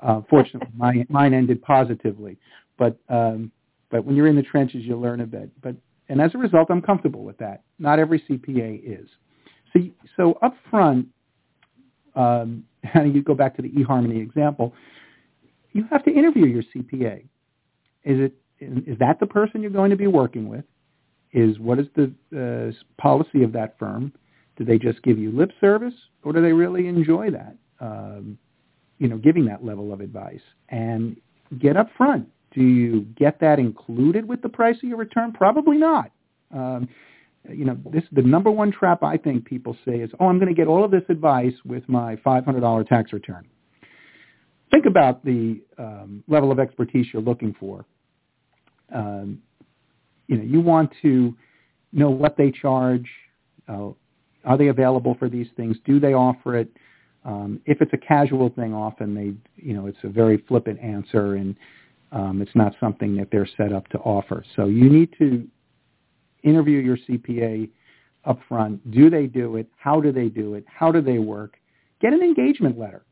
Uh, 0.00 0.22
fortunately, 0.28 0.68
my, 0.76 1.06
mine 1.08 1.34
ended 1.34 1.62
positively. 1.62 2.38
But, 2.78 2.98
um, 3.08 3.50
but 3.90 4.04
when 4.04 4.16
you're 4.16 4.28
in 4.28 4.36
the 4.36 4.42
trenches, 4.42 4.82
you 4.84 4.96
learn 4.96 5.20
a 5.20 5.26
bit. 5.26 5.50
But, 5.62 5.76
and 6.08 6.20
as 6.20 6.34
a 6.34 6.38
result, 6.38 6.68
I'm 6.70 6.82
comfortable 6.82 7.24
with 7.24 7.38
that. 7.38 7.62
Not 7.78 7.98
every 7.98 8.20
CPA 8.20 8.82
is. 8.84 9.08
So, 9.72 9.80
so 10.16 10.38
up 10.42 10.54
front, 10.70 11.06
um, 12.14 12.64
and 12.94 13.14
you 13.14 13.22
go 13.22 13.34
back 13.34 13.56
to 13.56 13.62
the 13.62 13.70
eHarmony 13.70 14.22
example, 14.22 14.74
you 15.72 15.84
have 15.90 16.04
to 16.04 16.10
interview 16.10 16.46
your 16.46 16.62
CPA. 16.74 17.24
Is 18.04 18.20
it 18.20 18.34
is 18.58 18.98
that 18.98 19.20
the 19.20 19.26
person 19.26 19.60
you're 19.60 19.70
going 19.70 19.90
to 19.90 19.96
be 19.96 20.06
working 20.06 20.48
with? 20.48 20.64
Is 21.36 21.58
what 21.58 21.78
is 21.78 21.86
the 21.94 22.12
uh, 22.34 23.00
policy 23.00 23.42
of 23.42 23.52
that 23.52 23.78
firm? 23.78 24.12
Do 24.56 24.64
they 24.64 24.78
just 24.78 25.02
give 25.02 25.18
you 25.18 25.30
lip 25.30 25.50
service, 25.60 25.94
or 26.24 26.32
do 26.32 26.40
they 26.40 26.52
really 26.52 26.88
enjoy 26.88 27.30
that? 27.30 27.56
Um, 27.78 28.38
you 28.98 29.08
know, 29.08 29.18
giving 29.18 29.44
that 29.46 29.64
level 29.64 29.92
of 29.92 30.00
advice 30.00 30.40
and 30.70 31.16
get 31.58 31.76
up 31.76 31.90
front. 31.96 32.28
Do 32.54 32.62
you 32.62 33.02
get 33.18 33.38
that 33.40 33.58
included 33.58 34.26
with 34.26 34.40
the 34.40 34.48
price 34.48 34.76
of 34.76 34.84
your 34.84 34.96
return? 34.96 35.32
Probably 35.32 35.76
not. 35.76 36.10
Um, 36.54 36.88
you 37.50 37.66
know, 37.66 37.76
this 37.92 38.04
the 38.12 38.22
number 38.22 38.50
one 38.50 38.72
trap 38.72 39.02
I 39.02 39.18
think 39.18 39.44
people 39.44 39.76
say 39.84 39.96
is, 39.96 40.10
"Oh, 40.18 40.26
I'm 40.26 40.38
going 40.38 40.48
to 40.48 40.54
get 40.54 40.68
all 40.68 40.84
of 40.84 40.90
this 40.90 41.04
advice 41.10 41.54
with 41.64 41.86
my 41.88 42.16
$500 42.16 42.88
tax 42.88 43.12
return." 43.12 43.46
think 44.70 44.86
about 44.86 45.24
the 45.24 45.60
um, 45.78 46.24
level 46.28 46.50
of 46.50 46.58
expertise 46.58 47.06
you're 47.12 47.22
looking 47.22 47.54
for. 47.58 47.84
Um, 48.94 49.42
you 50.28 50.36
know, 50.36 50.44
you 50.44 50.60
want 50.60 50.92
to 51.02 51.34
know 51.92 52.10
what 52.10 52.36
they 52.36 52.50
charge. 52.50 53.08
Uh, 53.68 53.90
are 54.44 54.56
they 54.56 54.68
available 54.68 55.16
for 55.18 55.28
these 55.28 55.48
things? 55.56 55.76
Do 55.84 55.98
they 55.98 56.14
offer 56.14 56.56
it? 56.56 56.68
Um, 57.24 57.60
if 57.66 57.80
it's 57.80 57.92
a 57.92 57.98
casual 57.98 58.50
thing, 58.50 58.72
often 58.72 59.14
they, 59.14 59.34
you 59.56 59.74
know, 59.74 59.86
it's 59.86 59.98
a 60.04 60.08
very 60.08 60.44
flippant 60.48 60.78
answer, 60.80 61.34
and 61.34 61.56
um, 62.12 62.40
it's 62.40 62.54
not 62.54 62.74
something 62.78 63.16
that 63.16 63.28
they're 63.32 63.48
set 63.56 63.72
up 63.72 63.88
to 63.88 63.98
offer. 63.98 64.44
So 64.54 64.66
you 64.66 64.88
need 64.88 65.12
to 65.18 65.46
interview 66.44 66.78
your 66.78 66.96
CPA 66.96 67.68
up 68.24 68.38
front. 68.48 68.88
Do 68.92 69.10
they 69.10 69.26
do 69.26 69.56
it? 69.56 69.66
How 69.76 70.00
do 70.00 70.12
they 70.12 70.28
do 70.28 70.54
it? 70.54 70.64
How 70.68 70.92
do 70.92 71.00
they 71.00 71.18
work? 71.18 71.56
Get 72.00 72.12
an 72.12 72.22
engagement 72.22 72.78
letter 72.78 73.02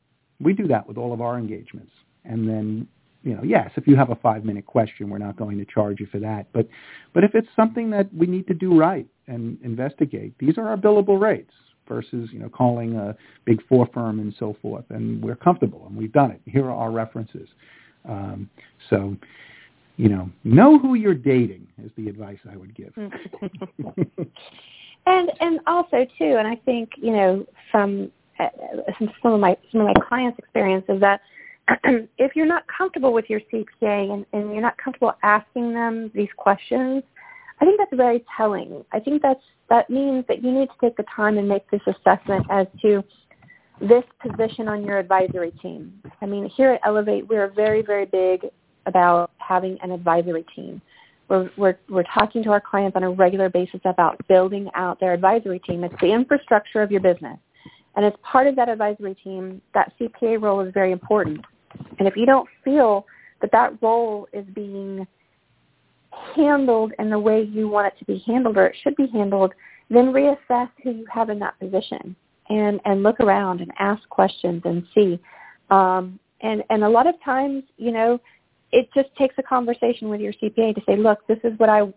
we 0.40 0.52
do 0.52 0.66
that 0.68 0.86
with 0.86 0.96
all 0.96 1.12
of 1.12 1.20
our 1.20 1.38
engagements. 1.38 1.92
And 2.24 2.48
then, 2.48 2.86
you 3.24 3.34
know, 3.34 3.42
yes, 3.42 3.70
if 3.76 3.86
you 3.86 3.96
have 3.96 4.10
a 4.10 4.16
five-minute 4.16 4.66
question, 4.66 5.08
we're 5.08 5.18
not 5.18 5.36
going 5.36 5.58
to 5.58 5.64
charge 5.64 5.98
you 5.98 6.06
for 6.06 6.18
that. 6.20 6.46
But, 6.52 6.68
but 7.14 7.24
if 7.24 7.34
it's 7.34 7.48
something 7.56 7.90
that 7.90 8.14
we 8.14 8.26
need 8.26 8.46
to 8.48 8.54
do 8.54 8.78
right 8.78 9.06
and 9.26 9.58
investigate, 9.62 10.34
these 10.38 10.58
are 10.58 10.68
our 10.68 10.76
billable 10.76 11.18
rates 11.18 11.52
versus, 11.88 12.28
you 12.32 12.38
know, 12.38 12.50
calling 12.50 12.96
a 12.96 13.16
big 13.46 13.66
four 13.66 13.88
firm 13.94 14.20
and 14.20 14.34
so 14.38 14.56
forth. 14.60 14.84
And 14.90 15.22
we're 15.22 15.36
comfortable, 15.36 15.86
and 15.86 15.96
we've 15.96 16.12
done 16.12 16.30
it. 16.32 16.40
Here 16.44 16.66
are 16.66 16.74
our 16.74 16.90
references. 16.90 17.48
Um, 18.06 18.50
so, 18.90 19.16
you 19.96 20.10
know, 20.10 20.28
know 20.44 20.78
who 20.78 20.94
you're 20.94 21.14
dating 21.14 21.66
is 21.82 21.90
the 21.96 22.08
advice 22.08 22.38
I 22.50 22.56
would 22.56 22.74
give. 22.74 22.92
and 25.06 25.30
and 25.40 25.60
also 25.66 26.06
too, 26.18 26.36
and 26.38 26.46
I 26.46 26.56
think 26.56 26.90
you 26.96 27.12
know 27.12 27.46
from 27.70 28.10
uh, 28.38 28.48
some 29.22 29.32
of 29.32 29.40
my 29.40 29.56
some 29.70 29.82
of 29.82 29.86
my 29.86 29.94
clients' 30.06 30.38
experience 30.38 30.84
is 30.88 31.00
that 31.00 31.20
if 32.18 32.36
you're 32.36 32.46
not 32.46 32.64
comfortable 32.66 33.12
with 33.12 33.28
your 33.28 33.40
CPA 33.52 34.12
and, 34.12 34.26
and 34.32 34.52
you're 34.52 34.62
not 34.62 34.76
comfortable 34.76 35.12
asking 35.22 35.72
them 35.72 36.10
these 36.14 36.28
questions, 36.36 37.02
I 37.60 37.64
think 37.64 37.78
that's 37.78 37.94
very 37.94 38.24
telling. 38.36 38.84
I 38.92 39.00
think 39.00 39.22
that's 39.22 39.40
that 39.70 39.88
means 39.88 40.24
that 40.28 40.42
you 40.42 40.52
need 40.52 40.66
to 40.66 40.74
take 40.80 40.96
the 40.96 41.04
time 41.14 41.38
and 41.38 41.48
make 41.48 41.68
this 41.70 41.80
assessment 41.86 42.46
as 42.50 42.66
to 42.82 43.02
this 43.80 44.04
position 44.20 44.68
on 44.68 44.84
your 44.84 44.98
advisory 44.98 45.52
team. 45.62 46.00
I 46.20 46.26
mean, 46.26 46.48
here 46.54 46.72
at 46.72 46.80
Elevate, 46.84 47.26
we're 47.28 47.48
very, 47.50 47.82
very 47.82 48.04
big 48.04 48.46
about 48.86 49.30
having 49.38 49.78
an 49.82 49.90
advisory 49.90 50.44
team. 50.54 50.80
We're, 51.28 51.50
we're, 51.56 51.78
we're 51.88 52.04
talking 52.14 52.44
to 52.44 52.50
our 52.50 52.60
clients 52.60 52.96
on 52.96 53.02
a 53.02 53.10
regular 53.10 53.48
basis 53.48 53.80
about 53.84 54.20
building 54.28 54.68
out 54.74 55.00
their 55.00 55.14
advisory 55.14 55.58
team. 55.60 55.82
It's 55.82 55.94
the 56.00 56.12
infrastructure 56.12 56.82
of 56.82 56.92
your 56.92 57.00
business. 57.00 57.38
And 57.96 58.04
as 58.04 58.12
part 58.22 58.46
of 58.46 58.56
that 58.56 58.68
advisory 58.68 59.14
team, 59.14 59.62
that 59.72 59.92
CPA 59.98 60.42
role 60.42 60.60
is 60.60 60.72
very 60.74 60.92
important. 60.92 61.40
And 61.98 62.08
if 62.08 62.16
you 62.16 62.26
don't 62.26 62.48
feel 62.64 63.06
that 63.40 63.52
that 63.52 63.80
role 63.82 64.28
is 64.32 64.44
being 64.54 65.06
handled 66.36 66.92
in 66.98 67.10
the 67.10 67.18
way 67.18 67.42
you 67.42 67.68
want 67.68 67.86
it 67.86 67.98
to 67.98 68.04
be 68.04 68.22
handled 68.26 68.56
or 68.56 68.66
it 68.66 68.76
should 68.82 68.96
be 68.96 69.06
handled, 69.08 69.52
then 69.90 70.12
reassess 70.12 70.68
who 70.82 70.90
you 70.90 71.06
have 71.12 71.30
in 71.30 71.38
that 71.40 71.58
position 71.58 72.16
and, 72.48 72.80
and 72.84 73.02
look 73.02 73.20
around 73.20 73.60
and 73.60 73.70
ask 73.78 74.08
questions 74.08 74.62
and 74.64 74.84
see. 74.94 75.18
Um, 75.70 76.18
and, 76.40 76.62
and 76.70 76.84
a 76.84 76.88
lot 76.88 77.06
of 77.06 77.14
times, 77.24 77.64
you 77.76 77.92
know, 77.92 78.20
it 78.72 78.88
just 78.94 79.14
takes 79.16 79.34
a 79.38 79.42
conversation 79.42 80.08
with 80.08 80.20
your 80.20 80.32
CPA 80.34 80.74
to 80.74 80.82
say, 80.86 80.96
look, 80.96 81.26
this 81.26 81.38
is 81.44 81.58
what 81.58 81.68
I 81.68 81.82
was 81.82 81.92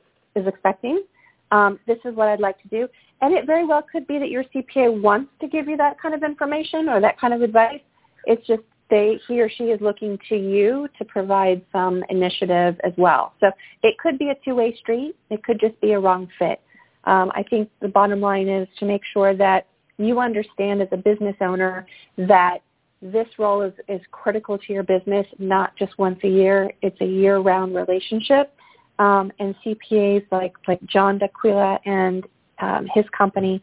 expecting. 0.46 1.04
Um, 1.52 1.80
this 1.88 1.98
is 2.06 2.16
what 2.16 2.28
I'd 2.28 2.40
like 2.40 2.62
to 2.62 2.68
do. 2.68 2.88
And 3.22 3.34
it 3.34 3.46
very 3.46 3.66
well 3.66 3.84
could 3.90 4.06
be 4.06 4.20
that 4.20 4.30
your 4.30 4.44
CPA 4.44 5.02
wants 5.02 5.32
to 5.42 5.48
give 5.48 5.68
you 5.68 5.76
that 5.78 6.00
kind 6.00 6.14
of 6.14 6.24
information 6.24 6.88
or 6.88 7.02
that 7.02 7.20
kind 7.20 7.34
of 7.34 7.42
advice. 7.42 7.82
It's 8.26 8.46
just 8.46 8.62
they 8.90 9.20
he 9.28 9.42
or 9.42 9.50
she 9.50 9.66
is 9.66 9.82
looking 9.82 10.18
to 10.30 10.36
you 10.36 10.88
to 10.98 11.06
provide 11.06 11.62
some 11.72 12.04
initiative 12.10 12.80
as 12.84 12.94
well. 12.98 13.34
So 13.40 13.52
it 13.84 13.98
could 13.98 14.18
be 14.18 14.30
a 14.30 14.36
two-way 14.46 14.76
street. 14.78 15.16
It 15.30 15.44
could 15.44 15.60
just 15.60 15.80
be 15.82 15.94
a 15.94 16.00
wrong 16.00 16.28
fit. 16.40 16.62
Um, 17.04 17.32
I 17.36 17.44
think 17.44 17.70
the 17.82 17.88
bottom 17.88 18.20
line 18.20 18.48
is 18.50 18.68
to 18.80 18.86
make 18.86 19.02
sure 19.14 19.36
that 19.36 19.68
you 19.98 20.20
understand 20.20 20.82
as 20.82 20.90
a 20.92 20.98
business 20.98 21.36
owner 21.42 21.86
that 22.18 22.60
this 23.02 23.28
role 23.38 23.62
is, 23.62 23.74
is 23.88 24.02
critical 24.12 24.58
to 24.58 24.74
your 24.74 24.84
business, 24.84 25.26
not 25.40 25.76
just 25.78 25.98
once 25.98 26.20
a 26.24 26.28
year. 26.28 26.72
It's 26.82 27.00
a 27.02 27.06
year-round 27.06 27.76
relationship. 27.76 28.54
Um, 29.00 29.32
and 29.40 29.56
CPAs 29.64 30.26
like, 30.32 30.54
like 30.68 30.84
John 30.86 31.20
D'Aquila 31.20 31.80
and 31.86 32.26
um, 32.60 32.88
his 32.94 33.06
company 33.16 33.62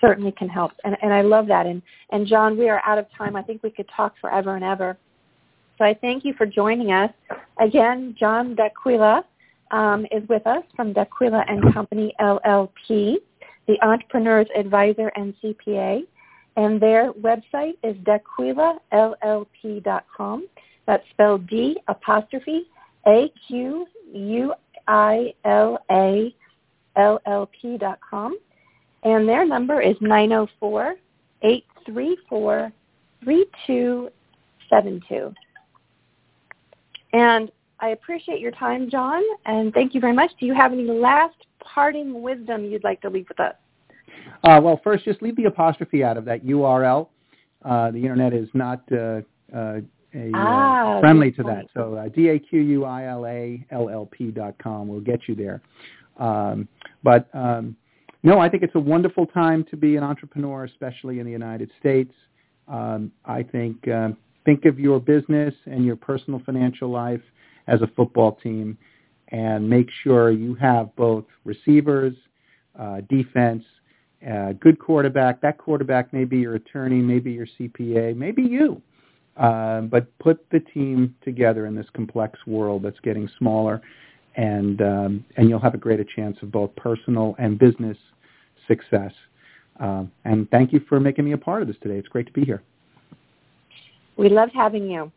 certainly 0.00 0.32
can 0.32 0.48
help. 0.48 0.72
And, 0.84 0.96
and 1.02 1.12
I 1.12 1.20
love 1.22 1.46
that. 1.48 1.66
And, 1.66 1.82
and 2.10 2.26
John, 2.26 2.56
we 2.56 2.68
are 2.68 2.80
out 2.86 2.98
of 2.98 3.06
time. 3.16 3.36
I 3.36 3.42
think 3.42 3.62
we 3.62 3.70
could 3.70 3.88
talk 3.94 4.14
forever 4.20 4.56
and 4.56 4.64
ever. 4.64 4.96
So 5.78 5.84
I 5.84 5.94
thank 5.94 6.24
you 6.24 6.34
for 6.34 6.46
joining 6.46 6.92
us. 6.92 7.10
Again, 7.60 8.14
John 8.18 8.54
D'Aquila 8.54 9.24
um, 9.70 10.06
is 10.10 10.26
with 10.28 10.46
us 10.46 10.62
from 10.76 10.92
D'Aquila 10.92 11.44
and 11.48 11.72
Company 11.72 12.14
LLP, 12.20 13.16
the 13.66 13.78
Entrepreneur's 13.82 14.48
Advisor 14.56 15.08
and 15.16 15.34
CPA. 15.42 16.02
And 16.56 16.80
their 16.80 17.12
website 17.12 17.74
is 17.82 17.96
d'AquilaLLP.com. 18.04 20.48
That's 20.86 21.04
spelled 21.10 21.46
D 21.46 21.76
apostrophe 21.88 22.66
A 23.06 23.30
Q 23.46 23.86
U 24.12 24.54
I 24.88 25.34
L 25.44 25.78
A 25.90 26.34
llp.com. 26.96 28.38
And 29.02 29.28
their 29.28 29.44
number 29.46 29.80
is 29.80 29.96
904 30.00 30.94
834 31.42 32.72
3272. 33.24 35.34
And 37.12 37.50
I 37.80 37.88
appreciate 37.88 38.38
your 38.40 38.52
time, 38.52 38.88
John, 38.90 39.22
and 39.46 39.74
thank 39.74 39.94
you 39.94 40.00
very 40.00 40.12
much. 40.12 40.30
Do 40.38 40.46
you 40.46 40.54
have 40.54 40.72
any 40.72 40.84
last 40.84 41.34
parting 41.60 42.22
wisdom 42.22 42.64
you'd 42.64 42.84
like 42.84 43.00
to 43.02 43.10
leave 43.10 43.26
with 43.28 43.40
us? 43.40 43.56
Uh, 44.44 44.60
well, 44.62 44.80
first, 44.84 45.04
just 45.04 45.20
leave 45.22 45.34
the 45.36 45.46
apostrophe 45.46 46.04
out 46.04 46.16
of 46.16 46.24
that 46.26 46.44
URL. 46.44 47.08
Uh, 47.64 47.90
the 47.90 47.98
internet 47.98 48.32
is 48.32 48.48
not 48.54 48.80
uh, 48.92 49.22
uh 49.54 49.80
a, 50.12 50.28
uh, 50.28 50.30
ah, 50.34 50.98
friendly 51.00 51.32
to 51.32 51.42
that. 51.44 51.66
So 51.72 51.94
uh, 51.94 52.08
D-A-Q-U-I-L-A-L-L-P 52.08 54.30
dot 54.32 54.56
com 54.58 54.88
will 54.88 55.00
get 55.00 55.28
you 55.28 55.36
there. 55.36 55.62
Um, 56.16 56.66
but 57.02 57.28
um, 57.32 57.76
no, 58.22 58.38
I 58.38 58.48
think 58.48 58.62
it's 58.62 58.74
a 58.74 58.80
wonderful 58.80 59.26
time 59.26 59.64
to 59.70 59.76
be 59.76 59.96
an 59.96 60.02
entrepreneur, 60.02 60.64
especially 60.64 61.20
in 61.20 61.26
the 61.26 61.32
United 61.32 61.70
States. 61.78 62.12
Um, 62.68 63.12
I 63.24 63.42
think 63.42 63.88
uh, 63.88 64.10
think 64.44 64.64
of 64.64 64.78
your 64.78 65.00
business 65.00 65.54
and 65.66 65.84
your 65.84 65.96
personal 65.96 66.40
financial 66.44 66.90
life 66.90 67.22
as 67.66 67.82
a 67.82 67.86
football 67.96 68.32
team 68.42 68.76
and 69.28 69.68
make 69.68 69.88
sure 70.02 70.30
you 70.30 70.54
have 70.56 70.94
both 70.96 71.24
receivers, 71.44 72.14
uh, 72.78 73.00
defense, 73.08 73.64
uh, 74.28 74.52
good 74.52 74.78
quarterback. 74.78 75.40
That 75.40 75.56
quarterback 75.58 76.12
may 76.12 76.24
be 76.24 76.38
your 76.38 76.56
attorney, 76.56 76.96
maybe 76.96 77.32
your 77.32 77.46
CPA, 77.58 78.16
maybe 78.16 78.42
you. 78.42 78.82
Uh, 79.36 79.82
but 79.82 80.18
put 80.18 80.44
the 80.50 80.60
team 80.60 81.14
together 81.24 81.66
in 81.66 81.74
this 81.74 81.86
complex 81.94 82.38
world 82.46 82.82
that's 82.82 83.00
getting 83.00 83.28
smaller, 83.38 83.80
and 84.36 84.80
um, 84.80 85.24
and 85.36 85.48
you'll 85.48 85.60
have 85.60 85.74
a 85.74 85.78
greater 85.78 86.04
chance 86.04 86.36
of 86.42 86.52
both 86.52 86.74
personal 86.76 87.34
and 87.38 87.58
business 87.58 87.96
success. 88.68 89.12
Um, 89.78 90.12
and 90.24 90.50
thank 90.50 90.72
you 90.72 90.80
for 90.88 91.00
making 91.00 91.24
me 91.24 91.32
a 91.32 91.38
part 91.38 91.62
of 91.62 91.68
this 91.68 91.76
today. 91.82 91.96
It's 91.96 92.08
great 92.08 92.26
to 92.26 92.32
be 92.32 92.44
here. 92.44 92.62
We 94.16 94.28
loved 94.28 94.52
having 94.54 94.90
you. 94.90 95.10